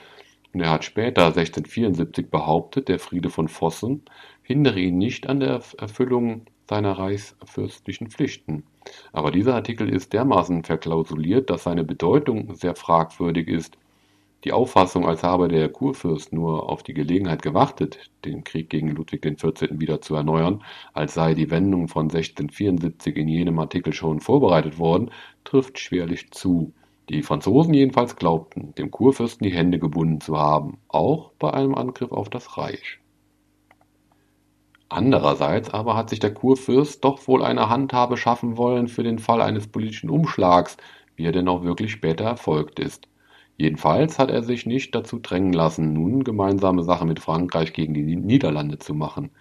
[0.58, 4.04] Er hat später, 1674, behauptet, der Friede von Vossen
[4.41, 8.63] hindere ihn nicht an der Erfüllung seiner reichsfürstlichen Pflichten.
[9.12, 13.78] Aber dieser Artikel ist dermaßen verklausuliert, dass seine Bedeutung sehr fragwürdig ist.
[14.46, 19.24] Die Auffassung, als habe der Kurfürst nur auf die Gelegenheit gewartet, den Krieg gegen Ludwig
[19.24, 19.80] XIV.
[19.80, 20.63] wieder zu erneuern,
[20.94, 25.12] als sei die Wendung von 1674 in jenem Artikel schon vorbereitet worden,
[25.44, 26.74] trifft schwerlich zu.
[27.10, 32.12] Die Franzosen jedenfalls glaubten, dem Kurfürsten die Hände gebunden zu haben, auch bei einem Angriff
[32.12, 33.00] auf das Reich.
[34.89, 39.41] Andererseits aber hat sich der Kurfürst doch wohl eine Handhabe schaffen wollen für den Fall
[39.41, 40.78] eines politischen Umschlags,
[41.15, 43.08] wie er denn auch wirklich später erfolgt ist.
[43.58, 48.15] Jedenfalls hat er sich nicht dazu drängen lassen, nun gemeinsame Sache mit Frankreich gegen die
[48.15, 49.32] Niederlande zu machen.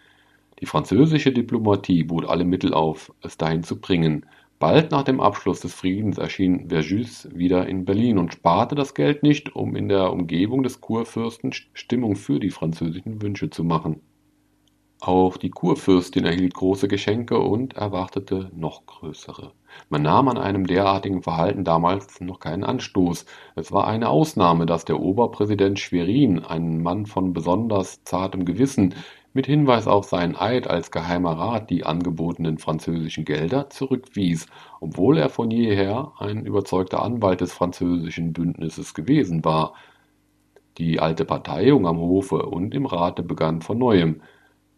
[0.61, 4.27] Die französische Diplomatie bot alle Mittel auf, es dahin zu bringen.
[4.59, 9.23] Bald nach dem Abschluss des Friedens erschien Verjus wieder in Berlin und sparte das Geld
[9.23, 14.01] nicht, um in der Umgebung des Kurfürsten Stimmung für die französischen Wünsche zu machen.
[15.01, 19.53] Auch die Kurfürstin erhielt große Geschenke und erwartete noch größere.
[19.91, 23.27] Man nahm an einem derartigen Verhalten damals noch keinen Anstoß.
[23.55, 28.95] Es war eine Ausnahme, dass der Oberpräsident Schwerin, ein Mann von besonders zartem Gewissen,
[29.35, 34.47] mit Hinweis auf seinen Eid als Geheimer Rat die angebotenen französischen Gelder zurückwies,
[34.81, 39.75] obwohl er von jeher ein überzeugter Anwalt des französischen Bündnisses gewesen war.
[40.79, 44.23] Die alte Parteiung am Hofe und im Rate begann von neuem.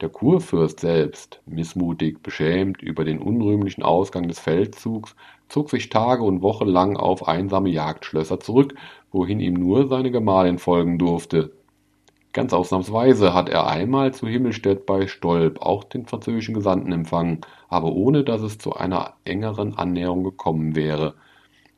[0.00, 5.16] Der Kurfürst selbst, missmutig, beschämt über den unrühmlichen Ausgang des Feldzugs,
[5.48, 8.74] zog sich Tage und Wochen lang auf einsame Jagdschlösser zurück,
[9.12, 11.52] wohin ihm nur seine Gemahlin folgen durfte.
[12.36, 17.92] Ganz ausnahmsweise hat er einmal zu Himmelstedt bei Stolp auch den französischen Gesandten empfangen, aber
[17.92, 21.14] ohne dass es zu einer engeren Annäherung gekommen wäre.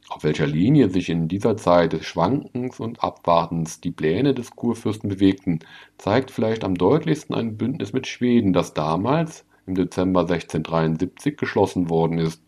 [0.09, 5.09] Auf welcher Linie sich in dieser Zeit des Schwankens und Abwartens die Pläne des Kurfürsten
[5.09, 5.61] bewegten,
[5.97, 12.19] zeigt vielleicht am deutlichsten ein Bündnis mit Schweden, das damals, im Dezember 1673, geschlossen worden
[12.19, 12.43] ist.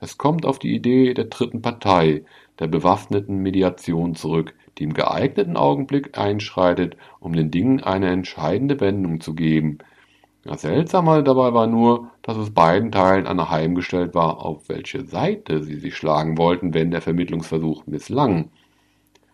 [0.00, 2.24] Es kommt auf die Idee der dritten Partei,
[2.58, 9.20] der bewaffneten Mediation zurück, die im geeigneten Augenblick einschreitet, um den Dingen eine entscheidende Wendung
[9.20, 9.78] zu geben–
[10.44, 15.76] das Seltsame dabei war nur, dass es beiden Teilen anheimgestellt war, auf welche Seite sie
[15.76, 18.50] sich schlagen wollten, wenn der Vermittlungsversuch misslang.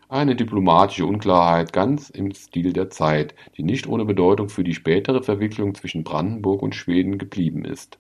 [0.09, 5.21] Eine diplomatische Unklarheit ganz im Stil der Zeit, die nicht ohne Bedeutung für die spätere
[5.21, 7.99] Verwicklung zwischen Brandenburg und Schweden geblieben ist.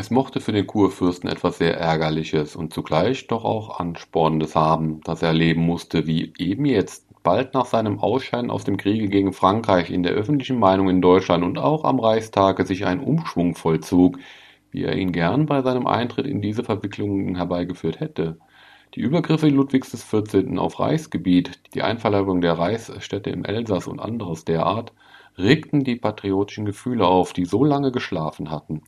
[0.00, 5.22] Es mochte für den Kurfürsten etwas sehr Ärgerliches und zugleich doch auch Anspornendes haben, dass
[5.22, 9.90] er erleben musste, wie eben jetzt bald nach seinem Ausscheiden aus dem Kriege gegen Frankreich
[9.90, 14.20] in der öffentlichen Meinung in Deutschland und auch am Reichstage sich ein Umschwung vollzog,
[14.70, 18.38] wie er ihn gern bei seinem Eintritt in diese Verwicklungen herbeigeführt hätte.
[18.94, 20.58] Die Übergriffe Ludwigs XIV.
[20.58, 24.92] auf Reichsgebiet, die Einverleibung der Reichsstädte im Elsass und anderes derart,
[25.36, 28.82] regten die patriotischen Gefühle auf, die so lange geschlafen hatten.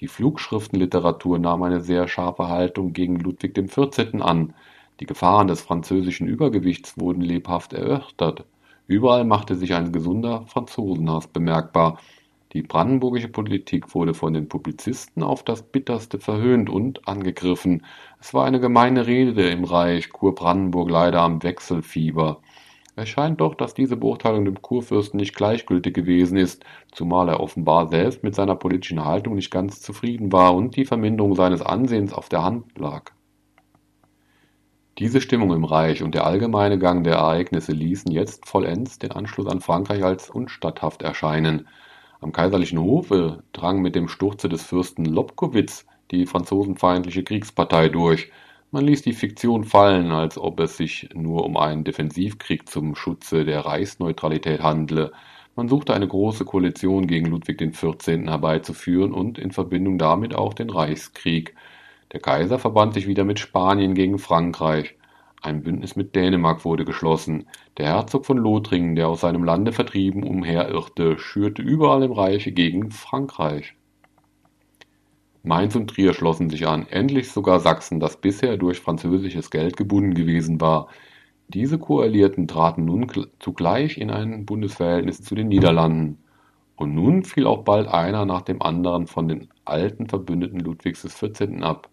[0.00, 4.20] Die Flugschriftenliteratur nahm eine sehr scharfe Haltung gegen Ludwig XIV.
[4.20, 4.52] an,
[5.00, 8.44] die Gefahren des französischen Übergewichts wurden lebhaft erörtert.
[8.86, 11.98] Überall machte sich ein gesunder Franzosenhass bemerkbar.
[12.52, 17.84] Die brandenburgische Politik wurde von den Publizisten auf das bitterste verhöhnt und angegriffen.
[18.20, 22.42] Es war eine gemeine Rede im Reich, Kurbrandenburg leider am Wechselfieber.
[22.98, 27.88] Es scheint doch, dass diese Beurteilung dem Kurfürsten nicht gleichgültig gewesen ist, zumal er offenbar
[27.88, 32.30] selbst mit seiner politischen Haltung nicht ganz zufrieden war und die Verminderung seines Ansehens auf
[32.30, 33.12] der Hand lag.
[34.96, 39.46] Diese Stimmung im Reich und der allgemeine Gang der Ereignisse ließen jetzt vollends den Anschluss
[39.46, 41.68] an Frankreich als unstatthaft erscheinen.
[42.22, 48.30] Am kaiserlichen Hofe drang mit dem Sturze des Fürsten Lobkowitz die franzosenfeindliche Kriegspartei durch.
[48.76, 53.46] Man ließ die Fiktion fallen, als ob es sich nur um einen Defensivkrieg zum Schutze
[53.46, 55.12] der Reichsneutralität handle.
[55.54, 58.26] Man suchte eine große Koalition gegen Ludwig XIV.
[58.26, 61.54] herbeizuführen und in Verbindung damit auch den Reichskrieg.
[62.12, 64.94] Der Kaiser verband sich wieder mit Spanien gegen Frankreich.
[65.40, 67.46] Ein Bündnis mit Dänemark wurde geschlossen.
[67.78, 72.90] Der Herzog von Lothringen, der aus seinem Lande vertrieben umherirrte, schürte überall im Reiche gegen
[72.90, 73.74] Frankreich.
[75.46, 80.12] Mainz und Trier schlossen sich an, endlich sogar Sachsen, das bisher durch französisches Geld gebunden
[80.12, 80.88] gewesen war.
[81.46, 83.06] Diese Koalierten traten nun
[83.38, 86.18] zugleich in ein Bundesverhältnis zu den Niederlanden.
[86.74, 91.62] Und nun fiel auch bald einer nach dem anderen von den alten Verbündeten Ludwigs XIV.
[91.62, 91.90] ab.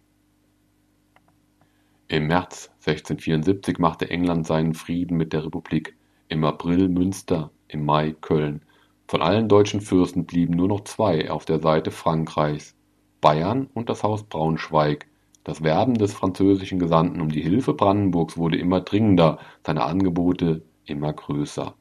[2.07, 5.95] Im März 1674 machte England seinen Frieden mit der Republik,
[6.27, 8.63] im April Münster, im Mai Köln.
[9.07, 12.75] Von allen deutschen Fürsten blieben nur noch zwei auf der Seite Frankreichs,
[13.23, 15.07] Bayern und das Haus Braunschweig.
[15.45, 21.13] Das Werben des französischen Gesandten um die Hilfe Brandenburgs wurde immer dringender, seine Angebote immer
[21.13, 21.73] größer.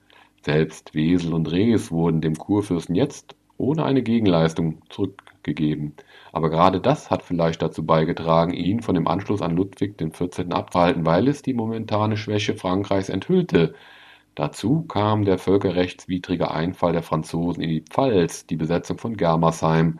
[0.45, 5.97] Selbst Wesel und Rees wurden dem Kurfürsten jetzt ohne eine Gegenleistung zurück gegeben.
[6.33, 10.47] Aber gerade das hat vielleicht dazu beigetragen, ihn von dem Anschluss an Ludwig XIV.
[10.51, 13.75] abzuhalten, weil es die momentane Schwäche Frankreichs enthüllte.
[14.37, 19.99] Dazu kam der völkerrechtswidrige Einfall der Franzosen in die Pfalz, die Besetzung von Germersheim.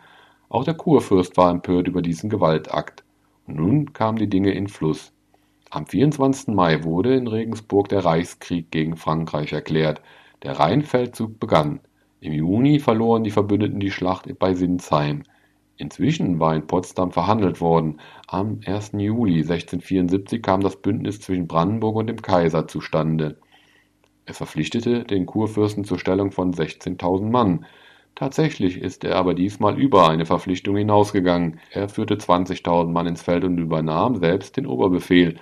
[0.53, 3.03] Auch der Kurfürst war empört über diesen Gewaltakt.
[3.47, 5.11] Und nun kamen die Dinge in Fluss.
[5.71, 6.49] Am 24.
[6.49, 10.03] Mai wurde in Regensburg der Reichskrieg gegen Frankreich erklärt.
[10.43, 11.79] Der Rheinfeldzug begann.
[12.19, 15.23] Im Juni verloren die Verbündeten die Schlacht bei Sinsheim.
[15.77, 17.99] Inzwischen war in Potsdam verhandelt worden.
[18.27, 18.91] Am 1.
[18.93, 23.39] Juli 1674 kam das Bündnis zwischen Brandenburg und dem Kaiser zustande.
[24.25, 27.65] Es verpflichtete den Kurfürsten zur Stellung von 16.000 Mann.
[28.15, 31.59] Tatsächlich ist er aber diesmal über eine Verpflichtung hinausgegangen.
[31.71, 35.39] Er führte 20.000 Mann ins Feld und übernahm selbst den Oberbefehl.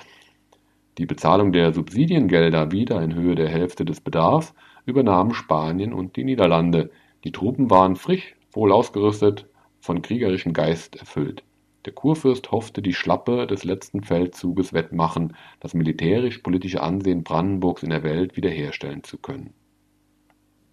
[0.97, 4.53] Die Bezahlung der Subsidiengelder, wieder in Höhe der Hälfte des Bedarfs,
[4.85, 6.91] übernahmen Spanien und die Niederlande.
[7.25, 9.47] Die Truppen waren frisch, wohl ausgerüstet,
[9.81, 11.43] von kriegerischem Geist erfüllt.
[11.85, 18.03] Der Kurfürst hoffte, die Schlappe des letzten Feldzuges wettmachen, das militärisch-politische Ansehen Brandenburgs in der
[18.03, 19.53] Welt wiederherstellen zu können.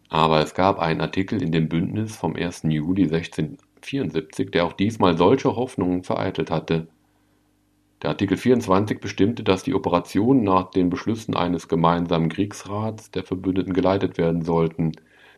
[0.09, 2.63] Aber es gab einen Artikel in dem Bündnis vom 1.
[2.65, 6.89] Juli 1674, der auch diesmal solche Hoffnungen vereitelt hatte.
[8.03, 13.75] Der Artikel 24 bestimmte, dass die Operationen nach den Beschlüssen eines gemeinsamen Kriegsrats der Verbündeten
[13.75, 14.93] geleitet werden sollten.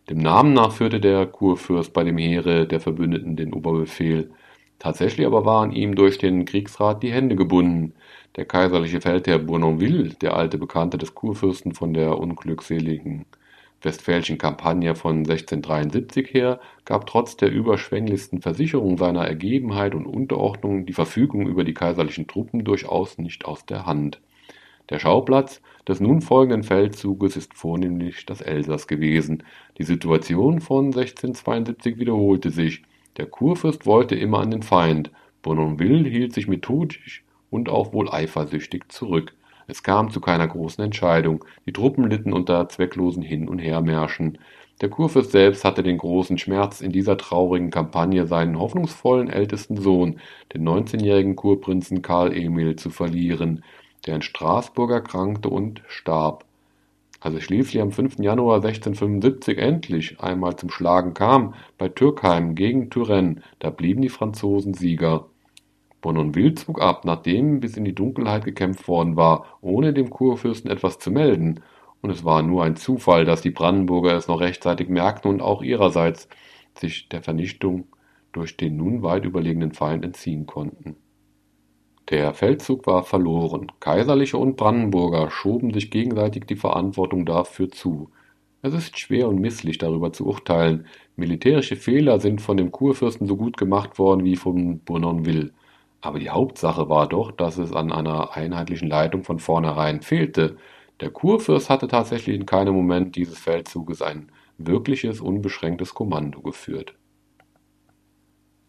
[0.09, 4.31] Dem Namen nach führte der Kurfürst bei dem Heere der Verbündeten den Oberbefehl.
[4.79, 7.95] Tatsächlich aber waren ihm durch den Kriegsrat die Hände gebunden.
[8.37, 13.27] Der kaiserliche Feldherr Bournonville, der alte Bekannte des Kurfürsten von der unglückseligen
[13.83, 20.93] Westfälischen Kampagne von 1673 her gab trotz der überschwänglichsten Versicherungen seiner Ergebenheit und Unterordnung die
[20.93, 24.21] Verfügung über die kaiserlichen Truppen durchaus nicht aus der Hand.
[24.91, 29.45] Der Schauplatz des nun folgenden Feldzuges ist vornehmlich das Elsass gewesen.
[29.79, 32.83] Die Situation von 1672 wiederholte sich.
[33.17, 35.11] Der Kurfürst wollte immer an den Feind.
[35.43, 39.35] Bournonville hielt sich methodisch und auch wohl eifersüchtig zurück.
[39.71, 41.45] Es kam zu keiner großen Entscheidung.
[41.65, 44.39] Die Truppen litten unter zwecklosen Hin- und Hermärschen.
[44.81, 50.19] Der Kurfürst selbst hatte den großen Schmerz, in dieser traurigen Kampagne seinen hoffnungsvollen ältesten Sohn,
[50.53, 53.63] den 19-jährigen Kurprinzen Karl Emil, zu verlieren,
[54.07, 56.45] der in Straßburg erkrankte und starb.
[57.21, 58.19] Als es schließlich am 5.
[58.19, 64.75] Januar 1675 endlich einmal zum Schlagen kam, bei Türkheim gegen Turenne, da blieben die Franzosen
[64.75, 65.30] Sieger.
[66.01, 70.99] Bournonville zog ab, nachdem bis in die Dunkelheit gekämpft worden war, ohne dem Kurfürsten etwas
[70.99, 71.61] zu melden,
[72.03, 75.63] und es war nur ein Zufall, dass die Brandenburger es noch rechtzeitig merkten und auch
[75.63, 76.29] ihrerseits
[76.75, 77.85] sich der Vernichtung
[78.33, 80.97] durch den nun weit überlegenen Feind entziehen konnten.
[82.09, 83.71] Der Feldzug war verloren.
[83.81, 88.11] Kaiserliche und Brandenburger schoben sich gegenseitig die Verantwortung dafür zu.
[88.63, 90.87] Es ist schwer und misslich darüber zu urteilen.
[91.17, 95.53] Militärische Fehler sind von dem Kurfürsten so gut gemacht worden wie von Bournonville.
[96.01, 100.57] Aber die Hauptsache war doch, dass es an einer einheitlichen Leitung von vornherein fehlte.
[101.01, 106.95] Der Kurfürst hatte tatsächlich in keinem Moment dieses Feldzuges ein wirkliches, unbeschränktes Kommando geführt.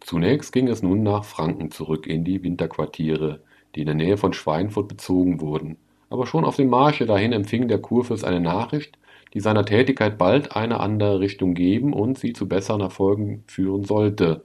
[0.01, 3.41] Zunächst ging es nun nach Franken zurück in die Winterquartiere,
[3.75, 5.77] die in der Nähe von Schweinfurt bezogen wurden.
[6.09, 8.97] Aber schon auf dem Marsche dahin empfing der Kurfürst eine Nachricht,
[9.33, 14.43] die seiner Tätigkeit bald eine andere Richtung geben und sie zu besseren Erfolgen führen sollte.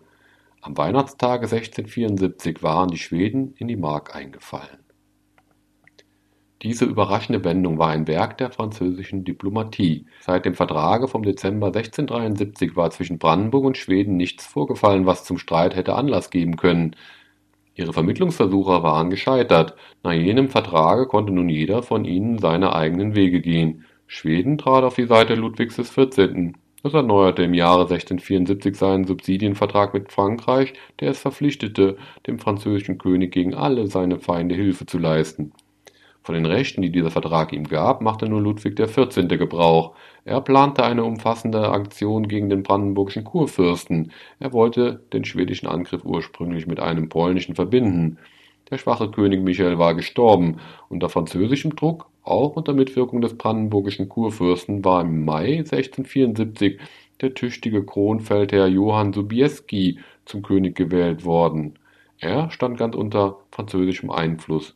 [0.61, 4.87] Am Weihnachtstage 1674 waren die Schweden in die Mark eingefallen.
[6.63, 10.07] Diese überraschende Wendung war ein Werk der französischen Diplomatie.
[10.21, 15.39] Seit dem Vertrage vom Dezember 1673 war zwischen Brandenburg und Schweden nichts vorgefallen, was zum
[15.39, 16.97] Streit hätte Anlass geben können.
[17.75, 19.77] Ihre Vermittlungsversuche waren gescheitert.
[20.03, 23.85] Nach jenem Vertrage konnte nun jeder von ihnen seine eigenen Wege gehen.
[24.07, 26.55] Schweden trat auf die Seite Ludwigs XIV.
[26.87, 31.97] Es erneuerte im Jahre 1674 seinen Subsidienvertrag mit Frankreich, der es verpflichtete,
[32.29, 35.53] dem französischen König gegen alle seine Feinde Hilfe zu leisten.
[36.23, 39.27] Von den Rechten, die dieser Vertrag ihm gab, machte nur Ludwig XIV.
[39.27, 39.97] Gebrauch.
[40.25, 44.13] Er plante eine umfassende Aktion gegen den brandenburgischen Kurfürsten.
[44.39, 48.19] Er wollte den schwedischen Angriff ursprünglich mit einem polnischen verbinden.
[48.71, 50.59] Der schwache König Michael war gestorben.
[50.89, 56.81] Unter französischem Druck auch unter Mitwirkung des brandenburgischen Kurfürsten war im Mai 1674
[57.21, 61.79] der tüchtige Kronfeldherr Johann Sobieski zum König gewählt worden.
[62.19, 64.75] Er stand ganz unter französischem Einfluss.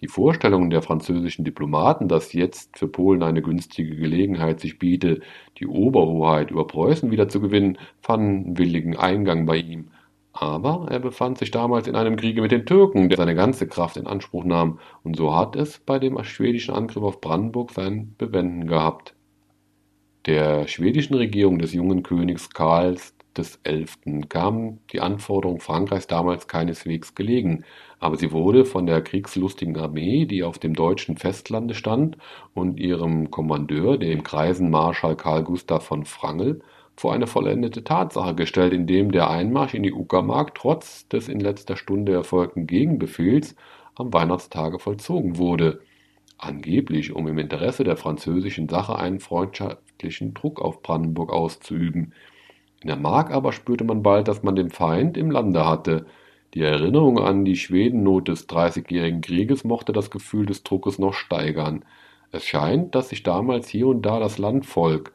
[0.00, 5.20] Die Vorstellungen der französischen Diplomaten, dass jetzt für Polen eine günstige Gelegenheit sich biete,
[5.58, 9.90] die Oberhoheit über Preußen wieder zu gewinnen, fanden willigen Eingang bei ihm.
[10.40, 13.96] Aber er befand sich damals in einem Kriege mit den Türken, der seine ganze Kraft
[13.96, 18.68] in Anspruch nahm, und so hat es bei dem schwedischen Angriff auf Brandenburg sein Bewenden
[18.68, 19.16] gehabt.
[20.26, 23.86] Der schwedischen Regierung des jungen Königs Karls XI.
[24.28, 27.64] kam die Anforderung Frankreichs damals keineswegs gelegen,
[27.98, 32.16] aber sie wurde von der kriegslustigen Armee, die auf dem deutschen Festlande stand,
[32.54, 36.62] und ihrem Kommandeur, dem greisen Marschall Karl Gustav von Wrangel,
[37.00, 41.76] vor eine vollendete Tatsache gestellt, indem der Einmarsch in die Uckermark trotz des in letzter
[41.76, 43.54] Stunde erfolgten Gegenbefehls
[43.94, 45.80] am Weihnachtstage vollzogen wurde
[46.38, 52.14] angeblich um im Interesse der französischen Sache einen freundschaftlichen Druck auf Brandenburg auszuüben.
[52.80, 56.06] In der Mark aber spürte man bald, dass man den Feind im Lande hatte.
[56.54, 61.84] Die Erinnerung an die Schwedennot des Dreißigjährigen Krieges mochte das Gefühl des Druckes noch steigern.
[62.30, 65.12] Es scheint, dass sich damals hier und da das Landvolk,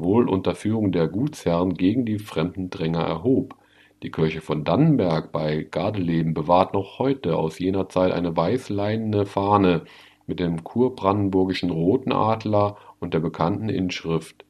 [0.00, 3.56] wohl unter Führung der Gutsherren, gegen die fremden Dränger erhob.
[4.02, 9.84] Die Kirche von Dannenberg bei Gardeleben bewahrt noch heute aus jener Zeit eine weißleinene Fahne,
[10.26, 14.44] mit dem kurbrandenburgischen Roten Adler und der bekannten Inschrift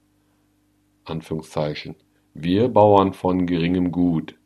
[2.35, 4.37] Wir Bauern von geringem Gut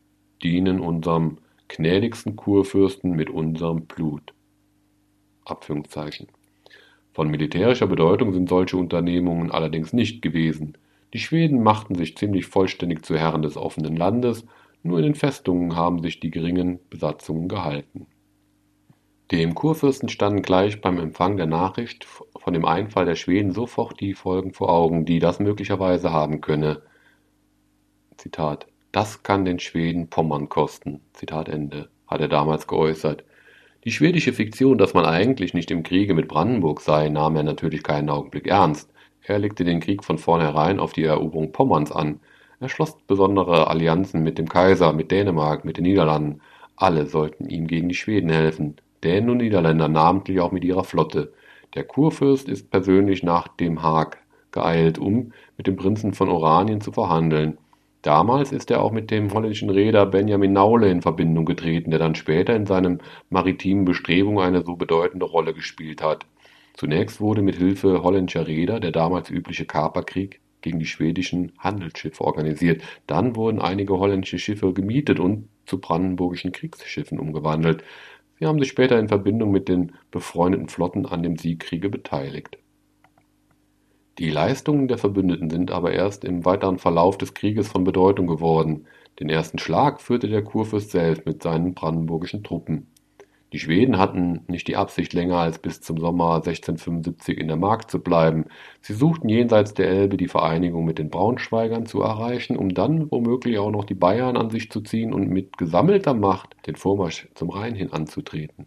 [0.42, 1.38] dienen unserem
[1.68, 4.34] gnädigsten Kurfürsten mit unserem Blut.
[7.12, 10.78] Von militärischer Bedeutung sind solche Unternehmungen allerdings nicht gewesen.
[11.12, 14.44] Die Schweden machten sich ziemlich vollständig zu Herren des offenen Landes,
[14.82, 18.06] nur in den Festungen haben sich die geringen Besatzungen gehalten
[19.30, 24.14] dem Kurfürsten standen gleich beim Empfang der Nachricht von dem Einfall der Schweden sofort die
[24.14, 26.82] Folgen vor Augen, die das möglicherweise haben könne.
[28.16, 31.00] Zitat: Das kann den Schweden Pommern kosten.
[31.12, 33.22] Zitat Ende, hat er damals geäußert.
[33.84, 37.84] Die schwedische Fiktion, dass man eigentlich nicht im Kriege mit Brandenburg sei, nahm er natürlich
[37.84, 38.92] keinen Augenblick ernst.
[39.22, 42.20] Er legte den Krieg von vornherein auf die Eroberung Pommerns an.
[42.58, 46.40] Er schloss besondere Allianzen mit dem Kaiser, mit Dänemark, mit den Niederlanden.
[46.76, 48.76] Alle sollten ihm gegen die Schweden helfen.
[49.04, 51.32] Dänen und Niederländer, namentlich auch mit ihrer Flotte.
[51.74, 54.18] Der Kurfürst ist persönlich nach dem Haag
[54.50, 57.58] geeilt, um mit dem Prinzen von Oranien zu verhandeln.
[58.02, 62.14] Damals ist er auch mit dem holländischen Reeder Benjamin Naule in Verbindung getreten, der dann
[62.14, 66.24] später in seinen maritimen Bestrebungen eine so bedeutende Rolle gespielt hat.
[66.80, 72.80] Zunächst wurde mit Hilfe holländischer Reeder der damals übliche Kaperkrieg gegen die schwedischen Handelsschiffe organisiert.
[73.06, 77.84] Dann wurden einige holländische Schiffe gemietet und zu brandenburgischen Kriegsschiffen umgewandelt.
[78.38, 82.56] Sie haben sich später in Verbindung mit den befreundeten Flotten an dem Siegkriege beteiligt.
[84.18, 88.86] Die Leistungen der Verbündeten sind aber erst im weiteren Verlauf des Krieges von Bedeutung geworden.
[89.18, 92.86] Den ersten Schlag führte der Kurfürst selbst mit seinen brandenburgischen Truppen
[93.52, 97.90] die Schweden hatten nicht die Absicht, länger als bis zum Sommer 1675 in der Mark
[97.90, 98.44] zu bleiben.
[98.80, 103.58] Sie suchten jenseits der Elbe die Vereinigung mit den Braunschweigern zu erreichen, um dann womöglich
[103.58, 107.50] auch noch die Bayern an sich zu ziehen und mit gesammelter Macht den Vormarsch zum
[107.50, 108.66] Rhein hin anzutreten.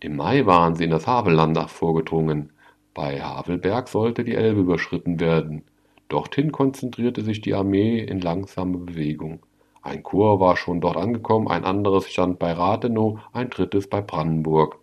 [0.00, 2.52] Im Mai waren sie in das Havelland vorgedrungen.
[2.94, 5.64] Bei Havelberg sollte die Elbe überschritten werden.
[6.08, 9.40] Dorthin konzentrierte sich die Armee in langsame Bewegung.
[9.88, 14.78] Ein Korps war schon dort angekommen, ein anderes stand bei Rathenow, ein drittes bei Brandenburg.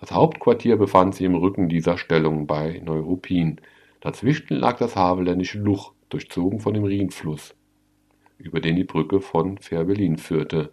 [0.00, 3.60] Das Hauptquartier befand sich im Rücken dieser Stellung bei Neuruppin.
[4.00, 7.56] Dazwischen lag das havelländische Luch, durchzogen von dem Rhinfluss,
[8.38, 10.70] über den die Brücke von Fehrbellin führte.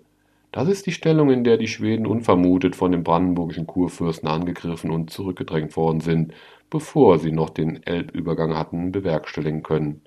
[0.51, 5.09] Das ist die Stellung, in der die Schweden unvermutet von dem brandenburgischen Kurfürsten angegriffen und
[5.09, 6.35] zurückgedrängt worden sind,
[6.69, 10.01] bevor sie noch den Elbübergang hatten bewerkstelligen können.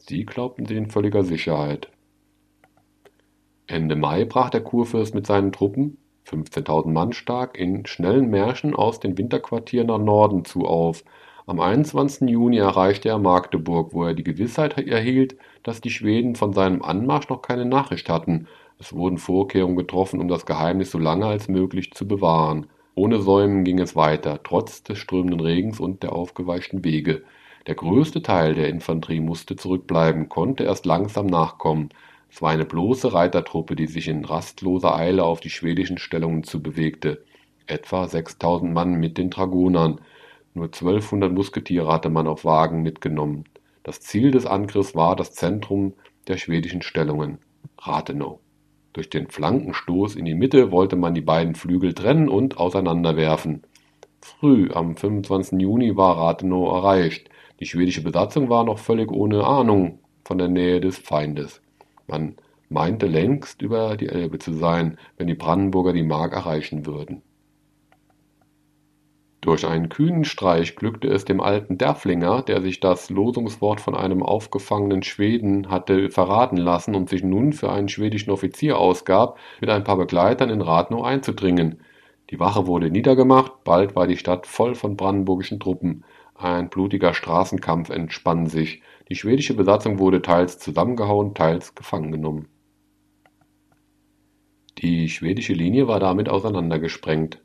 [0.00, 1.93] Sie glaubten sie in völliger Sicherheit.
[3.66, 5.96] Ende Mai brach der Kurfürst mit seinen Truppen,
[6.26, 11.04] 15.000 Mann stark, in schnellen Märschen aus den Winterquartieren nach Norden zu auf.
[11.46, 12.28] Am 21.
[12.28, 17.28] Juni erreichte er Magdeburg, wo er die Gewissheit erhielt, dass die Schweden von seinem Anmarsch
[17.28, 18.48] noch keine Nachricht hatten.
[18.78, 22.66] Es wurden Vorkehrungen getroffen, um das Geheimnis so lange als möglich zu bewahren.
[22.94, 27.24] Ohne Säumen ging es weiter, trotz des strömenden Regens und der aufgeweichten Wege.
[27.66, 31.88] Der größte Teil der Infanterie musste zurückbleiben, konnte erst langsam nachkommen.
[32.34, 36.60] Es war eine bloße Reitertruppe, die sich in rastloser Eile auf die schwedischen Stellungen zu
[36.60, 37.22] bewegte,
[37.68, 40.00] etwa 6000 Mann mit den Dragonern,
[40.52, 43.44] nur 1200 Musketiere hatte man auf Wagen mitgenommen.
[43.84, 45.92] Das Ziel des Angriffs war das Zentrum
[46.26, 47.38] der schwedischen Stellungen,
[47.78, 48.40] Rathenow.
[48.94, 53.62] Durch den Flankenstoß in die Mitte wollte man die beiden Flügel trennen und auseinanderwerfen.
[54.20, 55.60] Früh am 25.
[55.60, 57.30] Juni war Rathenow erreicht.
[57.60, 61.60] Die schwedische Besatzung war noch völlig ohne Ahnung von der Nähe des Feindes.
[62.06, 62.36] Man
[62.68, 67.22] meinte längst über die Elbe zu sein, wenn die Brandenburger die Mark erreichen würden.
[69.44, 74.22] Durch einen kühnen Streich glückte es dem alten Derflinger, der sich das Losungswort von einem
[74.22, 79.84] aufgefangenen Schweden hatte verraten lassen und sich nun für einen schwedischen Offizier ausgab, mit ein
[79.84, 81.80] paar Begleitern in Rathenow einzudringen.
[82.30, 86.04] Die Wache wurde niedergemacht, bald war die Stadt voll von brandenburgischen Truppen.
[86.34, 88.80] Ein blutiger Straßenkampf entspann sich.
[89.08, 92.48] Die schwedische Besatzung wurde teils zusammengehauen, teils gefangen genommen.
[94.78, 97.40] Die schwedische Linie war damit auseinandergesprengt.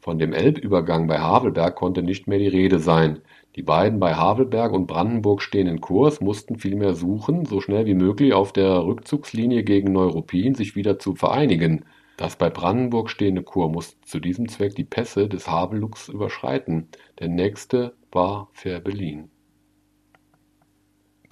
[0.00, 3.22] Von dem Elbübergang bei Havelberg konnte nicht mehr die Rede sein.
[3.56, 8.34] Die beiden bei Havelberg und Brandenburg stehenden Korps mussten vielmehr suchen, so schnell wie möglich
[8.34, 11.84] auf der Rückzugslinie gegen Neuruppin sich wieder zu vereinigen.
[12.16, 16.88] Das bei Brandenburg stehende Korps musste zu diesem Zweck die Pässe des Haveluchs überschreiten.
[17.18, 19.30] Der nächste war Fehrbellin.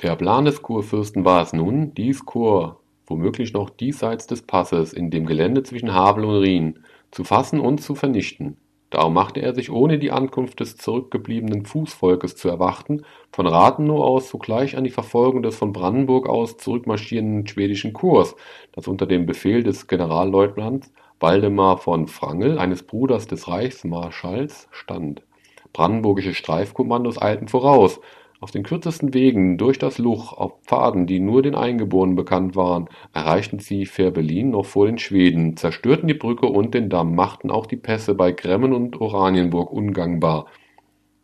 [0.02, 2.76] Der Plan des Kurfürsten war es nun, dies Korps
[3.06, 6.78] womöglich noch diesseits des Passes in dem Gelände zwischen Havel und Rhin
[7.10, 8.56] zu fassen und zu vernichten.
[8.90, 14.28] Darum machte er sich, ohne die Ankunft des zurückgebliebenen Fußvolkes zu erwarten, von Rathenow aus
[14.28, 18.34] sogleich an die Verfolgung des von Brandenburg aus zurückmarschierenden schwedischen Korps,
[18.72, 25.22] das unter dem Befehl des Generalleutnants Waldemar von Wrangel, eines Bruders des Reichsmarschalls, stand.
[25.72, 28.00] Brandenburgische Streifkommandos eilten voraus,
[28.42, 32.88] auf den kürzesten Wegen durch das Luch, auf Pfaden, die nur den Eingeborenen bekannt waren,
[33.12, 37.66] erreichten sie Fehrbellin noch vor den Schweden, zerstörten die Brücke und den Damm, machten auch
[37.66, 40.46] die Pässe bei Gremmen und Oranienburg ungangbar.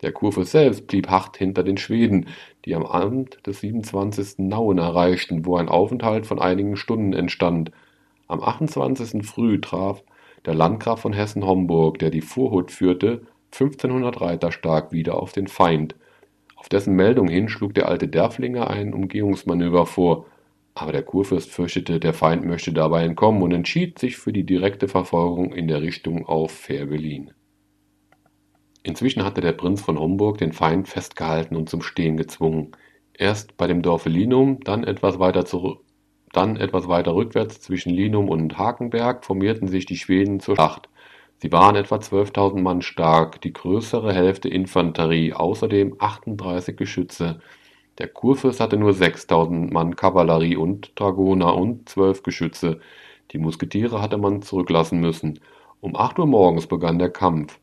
[0.03, 2.27] Der Kurfürst selbst blieb hart hinter den Schweden,
[2.65, 4.39] die am Abend des 27.
[4.39, 7.73] Nauen erreichten, wo ein Aufenthalt von einigen Stunden entstand.
[8.29, 9.27] Am 28.
[9.27, 10.05] früh traf
[10.47, 15.97] der Landgraf von Hessen-Homburg, der die Vorhut führte, 1500 Reiter stark wieder auf den Feind.
[16.69, 20.27] Auf dessen Meldung hin schlug der alte Derfflinger ein Umgehungsmanöver vor,
[20.75, 24.87] aber der Kurfürst fürchtete, der Feind möchte dabei entkommen und entschied sich für die direkte
[24.87, 27.31] Verfolgung in der Richtung auf Fehrbellin.
[28.83, 32.73] Inzwischen hatte der Prinz von Homburg den Feind festgehalten und zum Stehen gezwungen.
[33.15, 35.81] Erst bei dem Dorfe Linum, dann etwas weiter zurück,
[36.35, 40.91] dann etwas weiter rückwärts zwischen Linum und Hakenberg formierten sich die Schweden zur Schlacht.
[41.41, 47.41] Sie waren etwa 12.000 Mann stark, die größere Hälfte Infanterie, außerdem 38 Geschütze.
[47.99, 52.81] Der Kurfürst hatte nur 6.000 Mann Kavallerie und Dragoner und zwölf Geschütze.
[53.31, 55.41] Die Musketiere hatte man zurücklassen müssen.
[55.81, 57.61] Um 8 Uhr morgens begann der Kampf.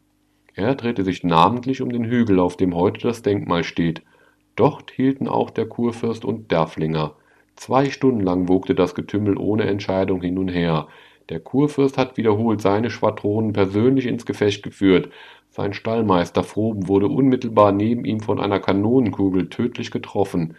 [0.53, 4.03] Er drehte sich namentlich um den Hügel, auf dem heute das Denkmal steht.
[4.55, 7.15] Dort hielten auch der Kurfürst und Derfflinger.
[7.57, 10.87] Zwei Stunden lang wogte das Getümmel ohne Entscheidung hin und her.
[11.29, 15.11] Der Kurfürst hat wiederholt seine Schwadronen persönlich ins Gefecht geführt.
[15.49, 20.55] Sein Stallmeister Froben wurde unmittelbar neben ihm von einer Kanonenkugel tödlich getroffen.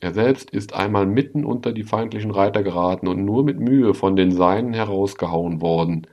[0.00, 4.16] Er selbst ist einmal mitten unter die feindlichen Reiter geraten und nur mit Mühe von
[4.16, 6.06] den Seinen herausgehauen worden.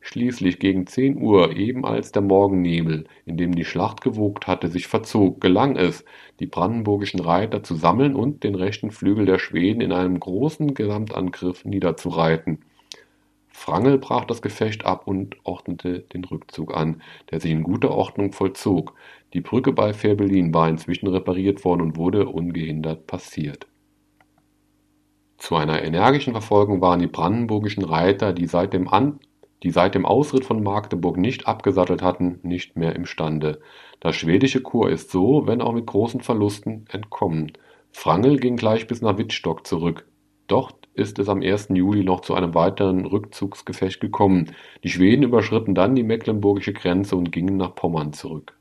[0.00, 4.88] Schließlich gegen zehn Uhr, eben als der Morgennebel, in dem die Schlacht gewogt hatte, sich
[4.88, 6.04] verzog, gelang es,
[6.40, 11.64] die brandenburgischen Reiter zu sammeln und den rechten Flügel der Schweden in einem großen Gesamtangriff
[11.64, 12.60] niederzureiten.
[13.64, 18.32] Wrangel brach das Gefecht ab und ordnete den Rückzug an, der sich in guter Ordnung
[18.32, 18.94] vollzog.
[19.32, 23.66] Die Brücke bei Fehrbellin war inzwischen repariert worden und wurde ungehindert passiert.
[25.38, 29.20] Zu einer energischen Verfolgung waren die brandenburgischen Reiter, die seit dem, An
[29.62, 33.60] die seit dem Ausritt von Magdeburg nicht abgesattelt hatten, nicht mehr imstande.
[34.00, 37.52] Das schwedische Korps ist so, wenn auch mit großen Verlusten, entkommen.
[37.92, 40.06] Wrangel ging gleich bis nach Wittstock zurück.
[40.46, 41.68] Dort ist es am 1.
[41.74, 44.52] Juli noch zu einem weiteren Rückzugsgefecht gekommen.
[44.82, 48.56] Die Schweden überschritten dann die mecklenburgische Grenze und gingen nach Pommern zurück.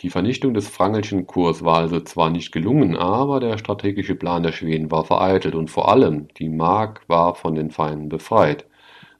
[0.00, 4.52] Die Vernichtung des Frangelschen Kurs war also zwar nicht gelungen, aber der strategische Plan der
[4.52, 8.66] Schweden war vereitelt und vor allem die Mark war von den Feinden befreit.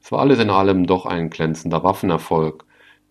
[0.01, 2.65] Es war alles in allem doch ein glänzender Waffenerfolg.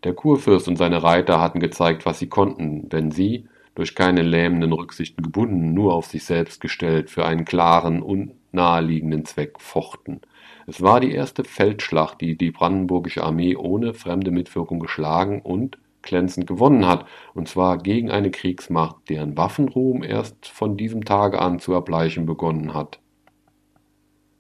[0.05, 4.73] Der Kurfürst und seine Reiter hatten gezeigt, was sie konnten, wenn sie, durch keine lähmenden
[4.73, 10.21] Rücksichten gebunden, nur auf sich selbst gestellt, für einen klaren und naheliegenden Zweck fochten.
[10.67, 16.47] Es war die erste Feldschlacht, die die brandenburgische Armee ohne fremde Mitwirkung geschlagen und glänzend
[16.47, 21.73] gewonnen hat, und zwar gegen eine Kriegsmacht, deren Waffenruhm erst von diesem Tage an zu
[21.73, 23.01] erbleichen begonnen hat.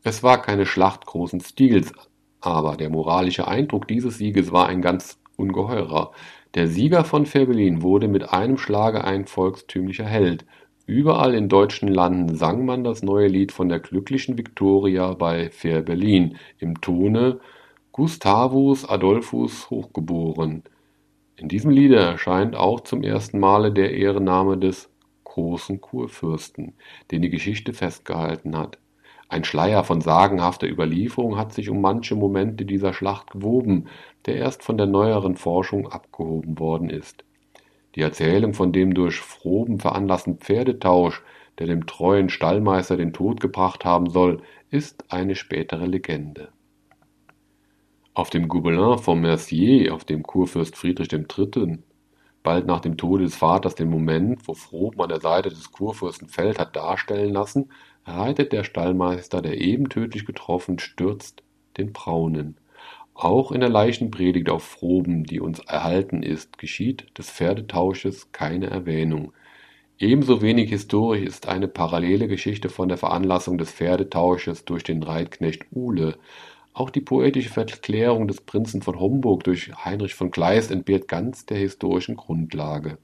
[0.03, 1.93] Es war keine Schlacht großen Stils,
[2.41, 6.13] aber der moralische Eindruck dieses Sieges war ein ganz ungeheurer.
[6.55, 10.47] Der Sieger von Fehrbellin wurde mit einem Schlage ein volkstümlicher Held,
[10.91, 16.37] Überall in deutschen Landen sang man das neue Lied von der glücklichen Viktoria bei Fehrbellin
[16.59, 17.39] im Tone
[17.93, 20.65] Gustavus Adolphus Hochgeboren.
[21.37, 24.91] In diesem Liede erscheint auch zum ersten Male der Ehrenname des
[25.23, 26.73] großen Kurfürsten,
[27.13, 28.79] den die Geschichte festgehalten hat.
[29.29, 33.85] Ein Schleier von sagenhafter Überlieferung hat sich um manche Momente dieser Schlacht gewoben,
[34.27, 37.23] der erst von der neueren Forschung abgehoben worden ist.
[37.95, 41.23] Die Erzählung von dem durch Froben veranlassten Pferdetausch,
[41.59, 46.51] der dem treuen Stallmeister den Tod gebracht haben soll, ist eine spätere Legende.
[48.15, 51.79] Auf dem Gobelin von Mercier, auf dem Kurfürst Friedrich III.
[52.43, 56.29] bald nach dem Tode des Vaters den Moment, wo Froben an der Seite des Kurfürsten
[56.29, 57.71] Feld hat darstellen lassen,
[58.05, 61.43] reitet der Stallmeister, der eben tödlich getroffen, stürzt
[61.77, 62.57] den Braunen.
[63.15, 69.33] Auch in der Leichenpredigt auf Froben, die uns erhalten ist, geschieht des Pferdetausches keine Erwähnung.
[69.99, 75.67] Ebenso wenig historisch ist eine parallele Geschichte von der Veranlassung des Pferdetausches durch den Reitknecht
[75.73, 76.17] Uhle.
[76.73, 81.59] Auch die poetische Verklärung des Prinzen von Homburg durch Heinrich von Kleist entbehrt ganz der
[81.59, 82.97] historischen Grundlage.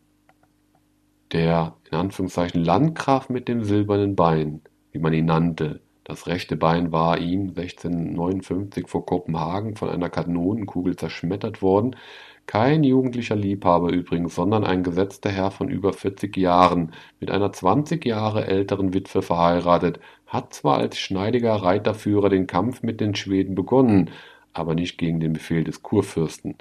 [1.32, 6.92] Der in Anführungszeichen Landgraf mit dem silbernen Bein, wie man ihn nannte, das rechte Bein
[6.92, 11.96] war ihm 1659 vor Kopenhagen von einer Kanonenkugel zerschmettert worden.
[12.46, 18.04] Kein jugendlicher Liebhaber übrigens, sondern ein gesetzter Herr von über 40 Jahren, mit einer 20
[18.06, 19.98] Jahre älteren Witwe verheiratet,
[20.28, 24.10] hat zwar als schneidiger Reiterführer den Kampf mit den Schweden begonnen,
[24.52, 26.54] aber nicht gegen den Befehl des Kurfürsten.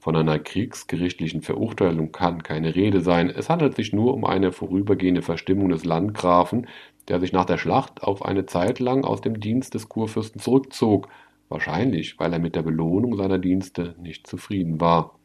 [0.00, 3.30] Von einer kriegsgerichtlichen Verurteilung kann keine Rede sein.
[3.30, 6.66] Es handelt sich nur um eine vorübergehende Verstimmung des Landgrafen,
[7.10, 11.08] der sich nach der Schlacht auf eine Zeit lang aus dem Dienst des Kurfürsten zurückzog,
[11.48, 15.18] wahrscheinlich weil er mit der Belohnung seiner Dienste nicht zufrieden war.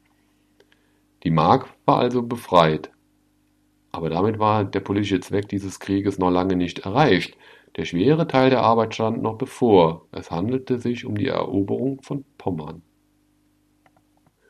[1.24, 2.92] Die Mark war also befreit.
[3.92, 7.38] Aber damit war der politische Zweck dieses Krieges noch lange nicht erreicht.
[7.78, 10.08] Der schwere Teil der Arbeit stand noch bevor.
[10.12, 12.82] Es handelte sich um die Eroberung von Pommern.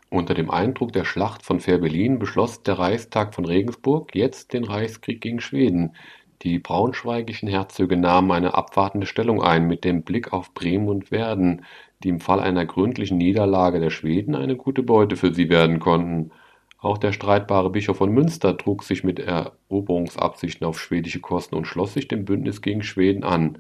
[0.09, 5.19] Unter dem Eindruck der Schlacht von Fehrbellin beschloss der Reichstag von Regensburg jetzt den Reichskrieg
[5.19, 5.95] gegen Schweden.
[6.41, 11.65] Die braunschweigischen Herzöge nahmen eine abwartende Stellung ein, mit dem Blick auf Bremen und Werden,
[12.03, 16.31] die im Fall einer gründlichen Niederlage der Schweden eine gute Beute für sie werden konnten.
[16.79, 21.93] Auch der streitbare Bischof von Münster trug sich mit Eroberungsabsichten auf schwedische Kosten und schloss
[21.93, 23.59] sich dem Bündnis gegen Schweden an.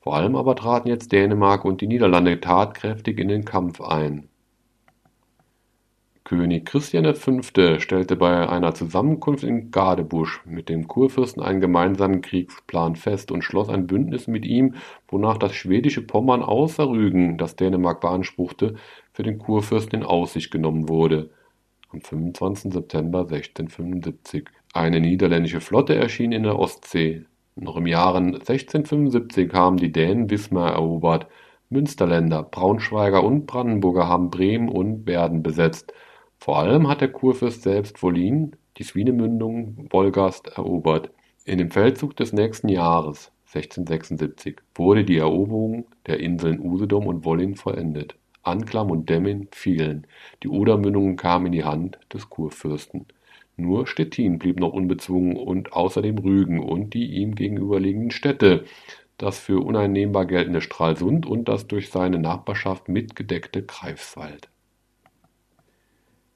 [0.00, 4.28] Vor allem aber traten jetzt Dänemark und die Niederlande tatkräftig in den Kampf ein
[6.24, 7.42] König Christian V.
[7.42, 13.68] stellte bei einer Zusammenkunft in Gadebusch mit dem Kurfürsten einen gemeinsamen Kriegsplan fest und schloss
[13.68, 14.74] ein Bündnis mit ihm,
[15.06, 18.76] wonach das schwedische Pommern außer Rügen, das Dänemark beanspruchte,
[19.12, 21.28] für den Kurfürsten in Aussicht genommen wurde.
[21.90, 22.72] Am 25.
[22.72, 24.48] September 1675.
[24.72, 27.26] Eine niederländische Flotte erschien in der Ostsee.
[27.54, 31.26] Noch im Jahre 1675 haben die Dänen Wismar erobert.
[31.68, 35.92] Münsterländer, Braunschweiger und Brandenburger haben Bremen und Werden besetzt.
[36.44, 41.08] Vor allem hat der Kurfürst selbst Wollin, die Swinemündung Wolgast, erobert.
[41.46, 47.56] In dem Feldzug des nächsten Jahres (1676) wurde die Eroberung der Inseln Usedom und Wollin
[47.56, 48.16] vollendet.
[48.42, 50.06] Anklam und Demmin fielen,
[50.42, 53.06] die Odermündungen kamen in die Hand des Kurfürsten.
[53.56, 58.64] Nur Stettin blieb noch unbezwungen und außerdem Rügen und die ihm gegenüberliegenden Städte,
[59.16, 64.50] das für uneinnehmbar geltende Stralsund und das durch seine Nachbarschaft mitgedeckte Greifswald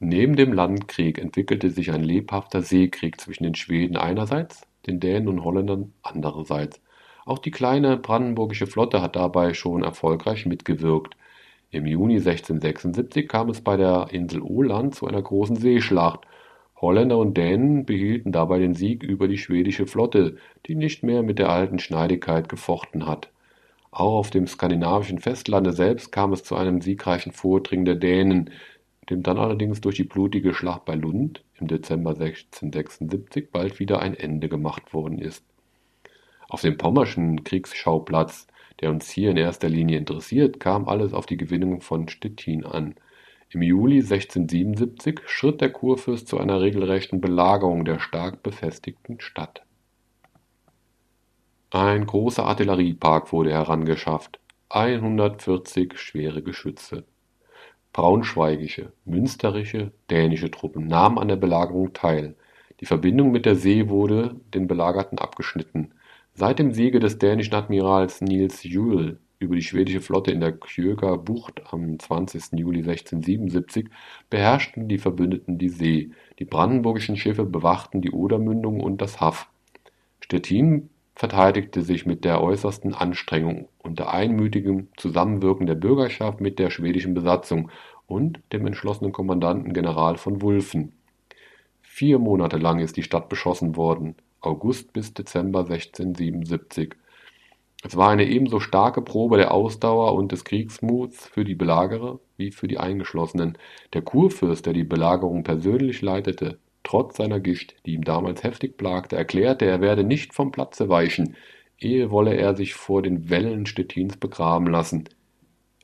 [0.01, 5.43] Neben dem Landkrieg entwickelte sich ein lebhafter Seekrieg zwischen den Schweden einerseits, den Dänen und
[5.43, 6.81] Holländern andererseits.
[7.27, 11.17] Auch die kleine brandenburgische Flotte hat dabei schon erfolgreich mitgewirkt.
[11.71, 16.21] Im Juni 1676 kam es bei der Insel Åland zu einer großen Seeschlacht.
[16.81, 20.37] Holländer und Dänen behielten dabei den Sieg über die schwedische Flotte,
[20.67, 23.31] die nicht mehr mit der alten Schneidigkeit gefochten hat.
[23.91, 28.51] Auch auf dem skandinavischen Festlande selbst kam es zu einem siegreichen Vordringen der Dänen,
[29.11, 34.15] dem dann allerdings durch die blutige Schlacht bei Lund im Dezember 1676 bald wieder ein
[34.15, 35.45] Ende gemacht worden ist.
[36.49, 38.47] Auf dem pommerschen Kriegsschauplatz,
[38.81, 42.95] der uns hier in erster Linie interessiert, kam alles auf die Gewinnung von Stettin an.
[43.51, 49.63] Im Juli 1677 schritt der Kurfürst zu einer regelrechten Belagerung der stark befestigten Stadt.
[51.71, 54.39] Ein großer Artilleriepark wurde herangeschafft,
[54.71, 57.05] 140 schwere Geschütze.
[57.99, 62.37] Braunschweigische, münsterische, dänische Truppen nahmen an der Belagerung teil.
[62.79, 65.91] Die Verbindung mit der See wurde den Belagerten abgeschnitten.
[66.33, 71.19] Seit dem Siege des dänischen Admirals Niels Juel über die schwedische Flotte in der Kjöger
[71.19, 72.53] Bucht am 20.
[72.53, 73.89] Juli 1677
[74.31, 76.13] beherrschten die Verbündeten die See.
[76.39, 79.49] Die brandenburgischen Schiffe bewachten die Odermündung und das Haff.
[80.21, 80.89] Stettin
[81.19, 87.73] verteidigte sich mit der äußersten Anstrengung unter einmütigem Zusammenwirken der Bürgerschaft mit der schwedischen Besatzung
[88.07, 90.93] und dem entschlossenen Kommandanten General von Wulfen.
[91.83, 96.95] Vier Monate lang ist die Stadt beschossen worden, August bis Dezember 1677.
[97.83, 102.53] Es war eine ebenso starke Probe der Ausdauer und des Kriegsmuts für die Belagerer wie
[102.53, 103.59] für die Eingeschlossenen.
[103.93, 109.15] Der Kurfürst, der die Belagerung persönlich leitete, Trotz seiner Gicht, die ihm damals heftig plagte,
[109.15, 111.37] erklärte er werde nicht vom Platze weichen,
[111.79, 115.07] ehe wolle er sich vor den Wällen Stettins begraben lassen.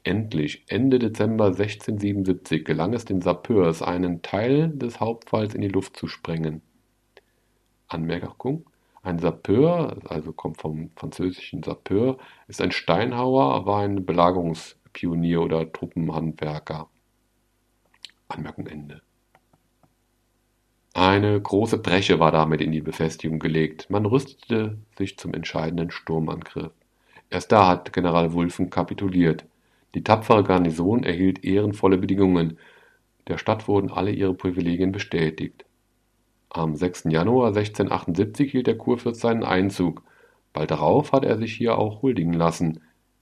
[0.03, 5.95] Endlich, Ende Dezember 1677, gelang es den Sapeurs, einen Teil des Hauptwalls in die Luft
[5.95, 6.63] zu sprengen.
[7.87, 8.65] Anmerkung:
[9.03, 12.17] Ein Sapeur, also kommt vom französischen Sapeur,
[12.49, 16.89] ist ein Steinhauer, war ein Belagerungspionier oder Truppenhandwerker.
[18.29, 19.03] Anmerkung Ende.
[20.97, 23.91] Eine große Bresche war damit in die Befestigung gelegt.
[23.91, 26.71] Man rüstete sich zum entscheidenden Sturmangriff.
[27.31, 29.45] Erst da hat General Wulffen kapituliert.
[29.97, 32.59] Die tapfere Garnison erhielt ehrenvolle Bedingungen.
[33.27, 35.65] Der Stadt wurden alle ihre Privilegien bestätigt.
[36.49, 37.07] Am 6.
[37.09, 40.05] Januar 1678 hielt der Kurfürst seinen Einzug.
[40.53, 42.81] Bald darauf hat er sich hier auch huldigen lassen.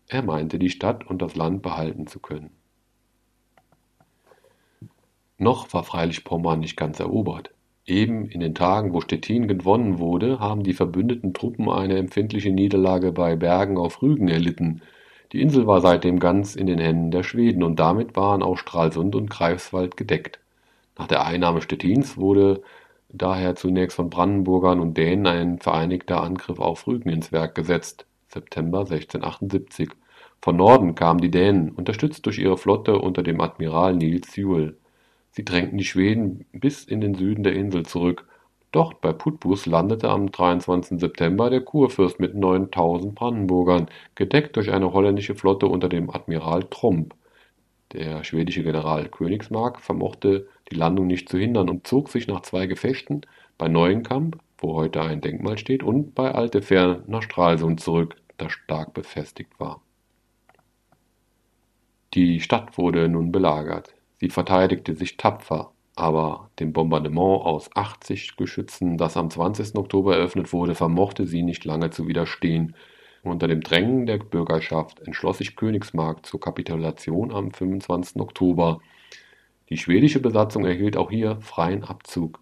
[0.09, 2.51] Er meinte, die Stadt und das Land behalten zu können.
[5.39, 7.51] Noch war freilich Pommern nicht ganz erobert.
[7.87, 13.11] Eben in den Tagen, wo Stettin gewonnen wurde, haben die verbündeten Truppen eine empfindliche Niederlage
[13.11, 14.83] bei Bergen auf Rügen erlitten.
[15.33, 19.17] Die Insel war seitdem ganz in den Händen der Schweden und damit waren auch Stralsund
[19.17, 20.39] und Greifswald gedeckt.
[20.97, 22.63] Nach der Einnahme Stettins wurde
[23.09, 28.81] daher zunächst von Brandenburgern und Dänen ein vereinigter Angriff auf Rügen ins Werk gesetzt (September
[28.81, 29.91] 1678).
[30.41, 34.77] Von Norden kamen die Dänen, unterstützt durch ihre Flotte unter dem Admiral Niels Juel
[35.33, 38.27] Sie drängten die Schweden bis in den Süden der Insel zurück.
[38.71, 41.01] Dort bei Putbus landete am 23.
[41.01, 47.15] September der Kurfürst mit 9000 Brandenburgern, gedeckt durch eine holländische Flotte unter dem Admiral Tromp.
[47.93, 52.67] Der schwedische General Königsmark vermochte die Landung nicht zu hindern und zog sich nach zwei
[52.67, 53.23] Gefechten
[53.59, 58.95] bei Neuenkamp, wo heute ein Denkmal steht, und bei Altefern nach Stralsund zurück, das stark
[58.95, 59.81] befestigt war.
[62.15, 63.95] Die Stadt wurde nun belagert.
[64.23, 69.75] Sie verteidigte sich tapfer, aber dem Bombardement aus 80 Geschützen, das am 20.
[69.75, 72.77] Oktober eröffnet wurde, vermochte sie nicht lange zu widerstehen.
[73.25, 78.23] Unter dem Drängen der Bürgerschaft entschloss sich Königsmark zur Kapitulation am 25.
[78.23, 78.81] Oktober.
[79.71, 82.39] Die schwedische Besatzung erhielt auch hier freien Abzug.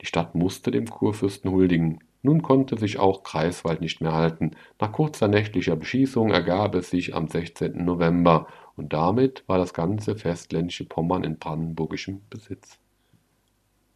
[0.00, 2.00] Die Stadt musste dem Kurfürsten huldigen.
[2.22, 4.56] Nun konnte sich auch Greifswald nicht mehr halten.
[4.80, 7.84] Nach kurzer nächtlicher Beschießung ergab es sich am 16.
[7.84, 12.78] November und damit war das ganze festländische Pommern in brandenburgischem Besitz.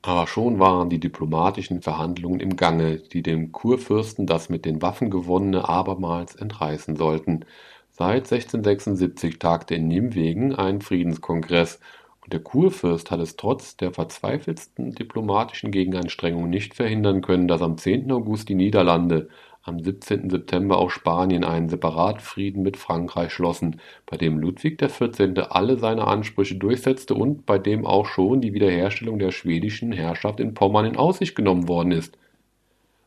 [0.03, 5.11] Aber schon waren die diplomatischen Verhandlungen im Gange, die dem Kurfürsten das mit den Waffen
[5.11, 7.45] gewonnene abermals entreißen sollten.
[7.91, 11.81] Seit 1676 tagte in Nimwegen ein Friedenskongress,
[12.22, 17.79] und der Kurfürst hat es trotz der verzweifeltsten diplomatischen Gegenanstrengungen nicht verhindern können, dass am
[17.79, 18.11] 10.
[18.11, 19.29] August die Niederlande
[19.67, 20.31] am 17.
[20.31, 25.49] September auch Spanien einen Separatfrieden mit Frankreich schlossen, bei dem Ludwig XIV.
[25.51, 30.55] alle seine Ansprüche durchsetzte und bei dem auch schon die Wiederherstellung der schwedischen Herrschaft in
[30.55, 32.17] Pommern in Aussicht genommen worden ist.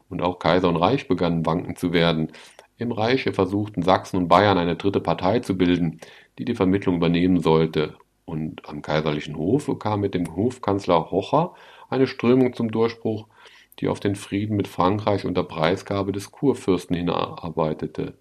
[0.10, 2.32] Und auch Kaiser und Reich begannen wanken zu werden.
[2.78, 6.02] Im Reiche versuchten Sachsen und Bayern eine dritte Partei zu bilden,
[6.38, 7.96] die die Vermittlung übernehmen sollte.
[8.26, 11.54] Und am kaiserlichen Hofe kam mit dem Hofkanzler Hocher
[11.90, 13.28] eine Strömung zum Durchbruch,
[13.80, 18.18] die auf den Frieden mit Frankreich unter Preisgabe des Kurfürsten hinarbeitete.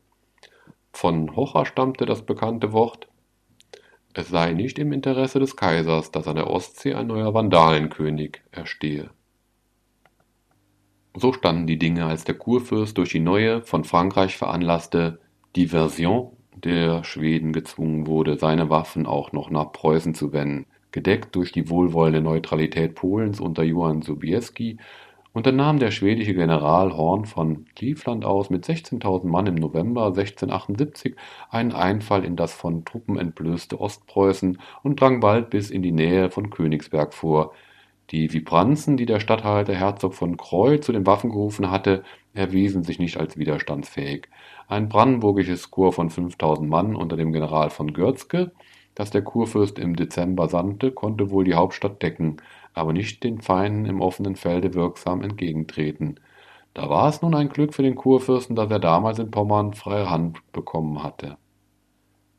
[0.92, 3.08] Von Hocher stammte das bekannte Wort
[4.14, 9.10] Es sei nicht im Interesse des Kaisers, dass an der Ostsee ein neuer Vandalenkönig erstehe.
[11.14, 15.20] So standen die Dinge, als der Kurfürst durch die neue, von Frankreich veranlasste
[15.56, 20.66] Diversion der Schweden gezwungen wurde, seine Waffen auch noch nach Preußen zu wenden.
[20.90, 24.78] Gedeckt durch die wohlwollende Neutralität Polens unter Johann Sobieski
[25.32, 31.16] unternahm der schwedische General Horn von Livland aus mit 16.000 Mann im November 1678
[31.50, 36.30] einen Einfall in das von Truppen entblößte Ostpreußen und drang bald bis in die Nähe
[36.30, 37.52] von Königsberg vor.
[38.10, 42.98] Die Vibranzen, die der Statthalter Herzog von Kreu zu den Waffen gerufen hatte, erwiesen sich
[42.98, 44.28] nicht als widerstandsfähig.
[44.66, 48.52] Ein brandenburgisches Korps von 5000 Mann unter dem General von Görzke,
[48.94, 52.38] das der Kurfürst im Dezember sandte, konnte wohl die Hauptstadt decken
[52.78, 56.20] aber nicht den Feinden im offenen Felde wirksam entgegentreten.
[56.74, 60.08] Da war es nun ein Glück für den Kurfürsten, dass er damals in Pommern freie
[60.08, 61.36] Hand bekommen hatte.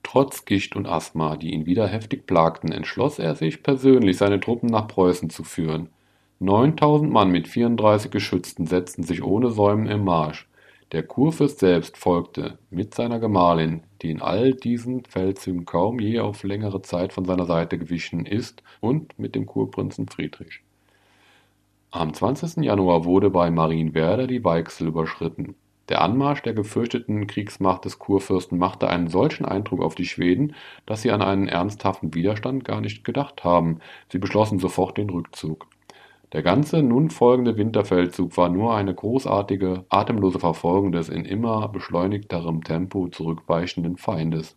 [0.02, 4.70] Trotz Gicht und Asthma, die ihn wieder heftig plagten, entschloss er sich, persönlich seine Truppen
[4.70, 5.90] nach Preußen zu führen.
[6.40, 10.48] 9000 Mann mit 34 Geschützten setzten sich ohne Säumen im Marsch.
[10.94, 16.44] Der Kurfürst selbst folgte mit seiner Gemahlin, die in all diesen Feldzügen kaum je auf
[16.44, 20.62] längere Zeit von seiner Seite gewichen ist, und mit dem Kurprinzen Friedrich.
[21.92, 22.64] Am 20.
[22.64, 25.56] Januar wurde bei Marienwerder die Weichsel überschritten.
[25.90, 30.54] Der Anmarsch der gefürchteten Kriegsmacht des Kurfürsten machte einen solchen Eindruck auf die Schweden,
[30.86, 33.80] dass sie an einen ernsthaften Widerstand gar nicht gedacht haben.
[34.10, 35.68] Sie beschlossen sofort den Rückzug.
[36.32, 42.64] Der ganze nun folgende Winterfeldzug war nur eine großartige, atemlose Verfolgung des in immer beschleunigterem
[42.64, 44.56] Tempo zurückweichenden Feindes.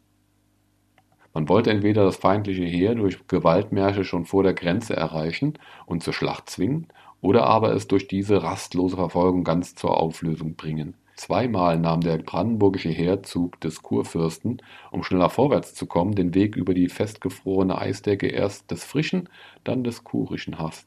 [1.33, 5.55] Man wollte entweder das feindliche Heer durch Gewaltmärsche schon vor der Grenze erreichen
[5.87, 6.89] und zur Schlacht zwingen,
[7.23, 10.95] oder aber es durch diese rastlose Verfolgung ganz zur Auflösung bringen.
[11.15, 14.61] Zweimal nahm der brandenburgische Heerzug des Kurfürsten,
[14.91, 19.31] um schneller vorwärts zu kommen, den Weg über die festgefrorene Eisdecke erst des frischen,
[19.65, 20.87] dann des kurischen Haffs.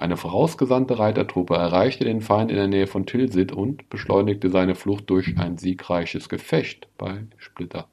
[0.00, 5.10] Eine vorausgesandte Reitertruppe erreichte den Feind in der Nähe von Tilsit und beschleunigte seine Flucht
[5.10, 7.86] durch ein siegreiches Gefecht bei Splitter.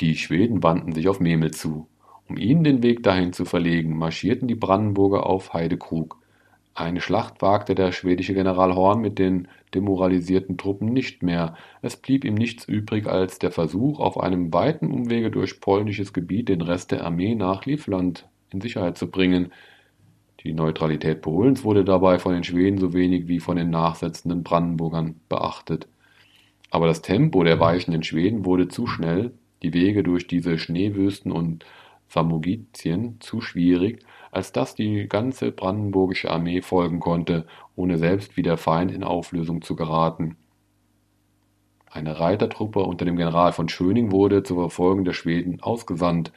[0.00, 1.88] Die Schweden wandten sich auf Memel zu.
[2.28, 6.16] Um ihnen den Weg dahin zu verlegen, marschierten die Brandenburger auf Heidekrug.
[6.74, 11.56] Eine Schlacht wagte der schwedische General Horn mit den demoralisierten Truppen nicht mehr.
[11.82, 16.48] Es blieb ihm nichts übrig als der Versuch, auf einem weiten Umwege durch polnisches Gebiet
[16.48, 19.50] den Rest der Armee nach Livland in Sicherheit zu bringen.
[20.40, 25.20] Die Neutralität Polens wurde dabei von den Schweden so wenig wie von den nachsetzenden Brandenburgern
[25.28, 25.88] beachtet.
[26.70, 29.32] Aber das Tempo der weichenden Schweden wurde zu schnell,
[29.62, 31.64] die Wege durch diese Schneewüsten und
[32.08, 38.56] Samogitien zu schwierig, als dass die ganze brandenburgische Armee folgen konnte, ohne selbst wie der
[38.56, 40.36] Feind in Auflösung zu geraten.
[41.90, 46.32] Eine Reitertruppe unter dem General von Schöning wurde zur Verfolgung der Schweden ausgesandt.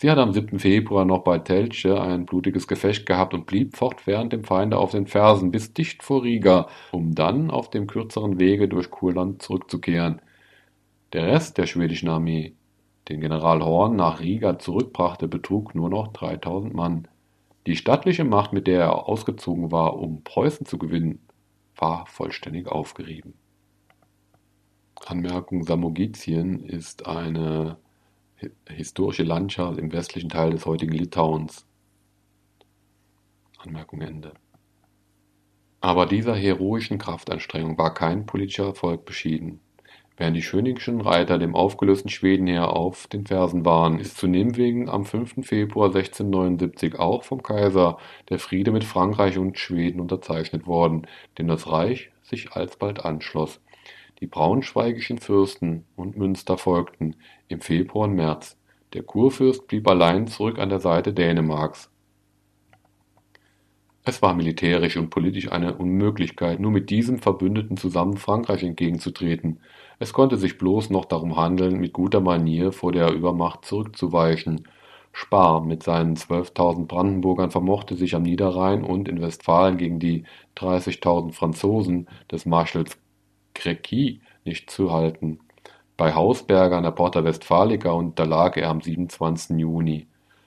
[0.00, 0.58] Sie hatte am 7.
[0.58, 5.06] Februar noch bei Telche ein blutiges Gefecht gehabt und blieb fortwährend dem Feinde auf den
[5.06, 10.22] Fersen bis dicht vor Riga, um dann auf dem kürzeren Wege durch Kurland zurückzukehren.
[11.12, 12.54] Der Rest der schwedischen Armee
[13.10, 17.06] den General Horn nach Riga zurückbrachte, betrug nur noch 3000 Mann.
[17.66, 21.18] Die stattliche Macht, mit der er ausgezogen war, um Preußen zu gewinnen,
[21.76, 23.34] war vollständig aufgerieben.
[25.04, 27.76] Anmerkung Samogitien ist eine
[28.68, 31.66] historische Landschaft im westlichen Teil des heutigen Litauens.
[33.58, 34.32] Anmerkung Ende.
[35.80, 39.60] Aber dieser heroischen Kraftanstrengung war kein politischer Erfolg beschieden.
[40.20, 45.06] Während die schöningschen Reiter dem aufgelösten Schwedenheer auf den Fersen waren, ist zu Nimwegen am
[45.06, 45.46] 5.
[45.46, 47.96] Februar 1679 auch vom Kaiser
[48.28, 51.06] der Friede mit Frankreich und Schweden unterzeichnet worden,
[51.38, 53.60] dem das Reich sich alsbald anschloss.
[54.20, 57.16] Die braunschweigischen Fürsten und Münster folgten
[57.48, 58.58] im Februar und März.
[58.92, 61.90] Der Kurfürst blieb allein zurück an der Seite Dänemarks.
[64.04, 69.60] Es war militärisch und politisch eine Unmöglichkeit, nur mit diesem Verbündeten zusammen Frankreich entgegenzutreten.
[69.98, 74.68] Es konnte sich bloß noch darum handeln, mit guter Manier vor der Übermacht zurückzuweichen.
[75.12, 80.24] Spar mit seinen 12.000 Brandenburgern vermochte sich am Niederrhein und in Westfalen gegen die
[80.56, 82.98] 30.000 Franzosen des Marschalls
[83.54, 85.40] Créqui nicht zu halten.
[85.96, 89.58] Bei Hausberger an der Porta Westfalica unterlag er am 27.
[89.58, 90.06] Juni.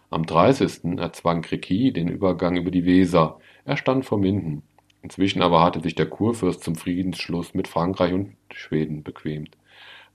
[0.10, 1.00] Am 30.
[1.00, 3.40] erzwang Créqui den Übergang über die Weser.
[3.66, 4.64] Er stand vor Minden.
[5.02, 9.58] Inzwischen aber hatte sich der Kurfürst zum Friedensschluss mit Frankreich und Schweden bequemt.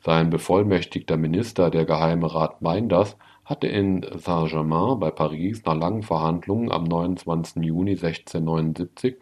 [0.01, 6.71] Sein bevollmächtigter Minister, der Geheime Rat Meinders, hatte in Saint-Germain bei Paris nach langen Verhandlungen
[6.71, 7.63] am 29.
[7.65, 9.17] Juni 1679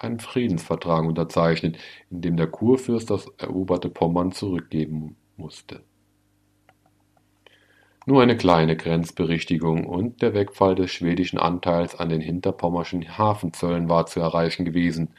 [0.00, 1.78] einen Friedensvertrag unterzeichnet,
[2.10, 5.82] in dem der Kurfürst das eroberte Pommern zurückgeben musste.
[8.06, 14.06] Nur eine kleine Grenzberichtigung und der Wegfall des schwedischen Anteils an den hinterpommerschen Hafenzöllen war
[14.06, 15.10] zu erreichen gewesen,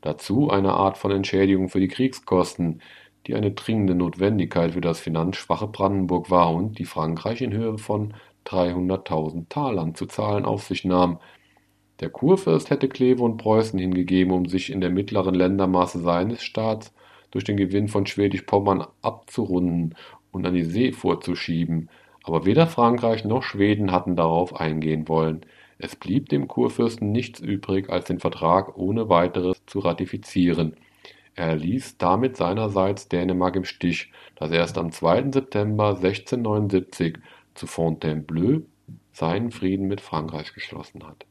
[0.00, 2.82] dazu eine Art von Entschädigung für die Kriegskosten,
[3.26, 8.14] die eine dringende Notwendigkeit für das finanzschwache Brandenburg war und die Frankreich in Höhe von
[8.46, 11.20] 300.000 Talern zu zahlen auf sich nahm.
[12.00, 16.92] Der Kurfürst hätte Kleve und Preußen hingegeben, um sich in der mittleren Ländermasse seines Staats
[17.30, 19.94] durch den Gewinn von Schwedisch-Pommern abzurunden
[20.32, 21.88] und an die See vorzuschieben,
[22.24, 25.46] aber weder Frankreich noch Schweden hatten darauf eingehen wollen.
[25.78, 30.76] Es blieb dem Kurfürsten nichts übrig, als den Vertrag ohne weiteres zu ratifizieren.
[31.36, 35.30] Er ließ damit seinerseits Dänemark im Stich, das erst am 2.
[35.32, 37.18] September 1679
[37.54, 38.62] zu Fontainebleau
[39.12, 41.24] seinen Frieden mit Frankreich geschlossen hat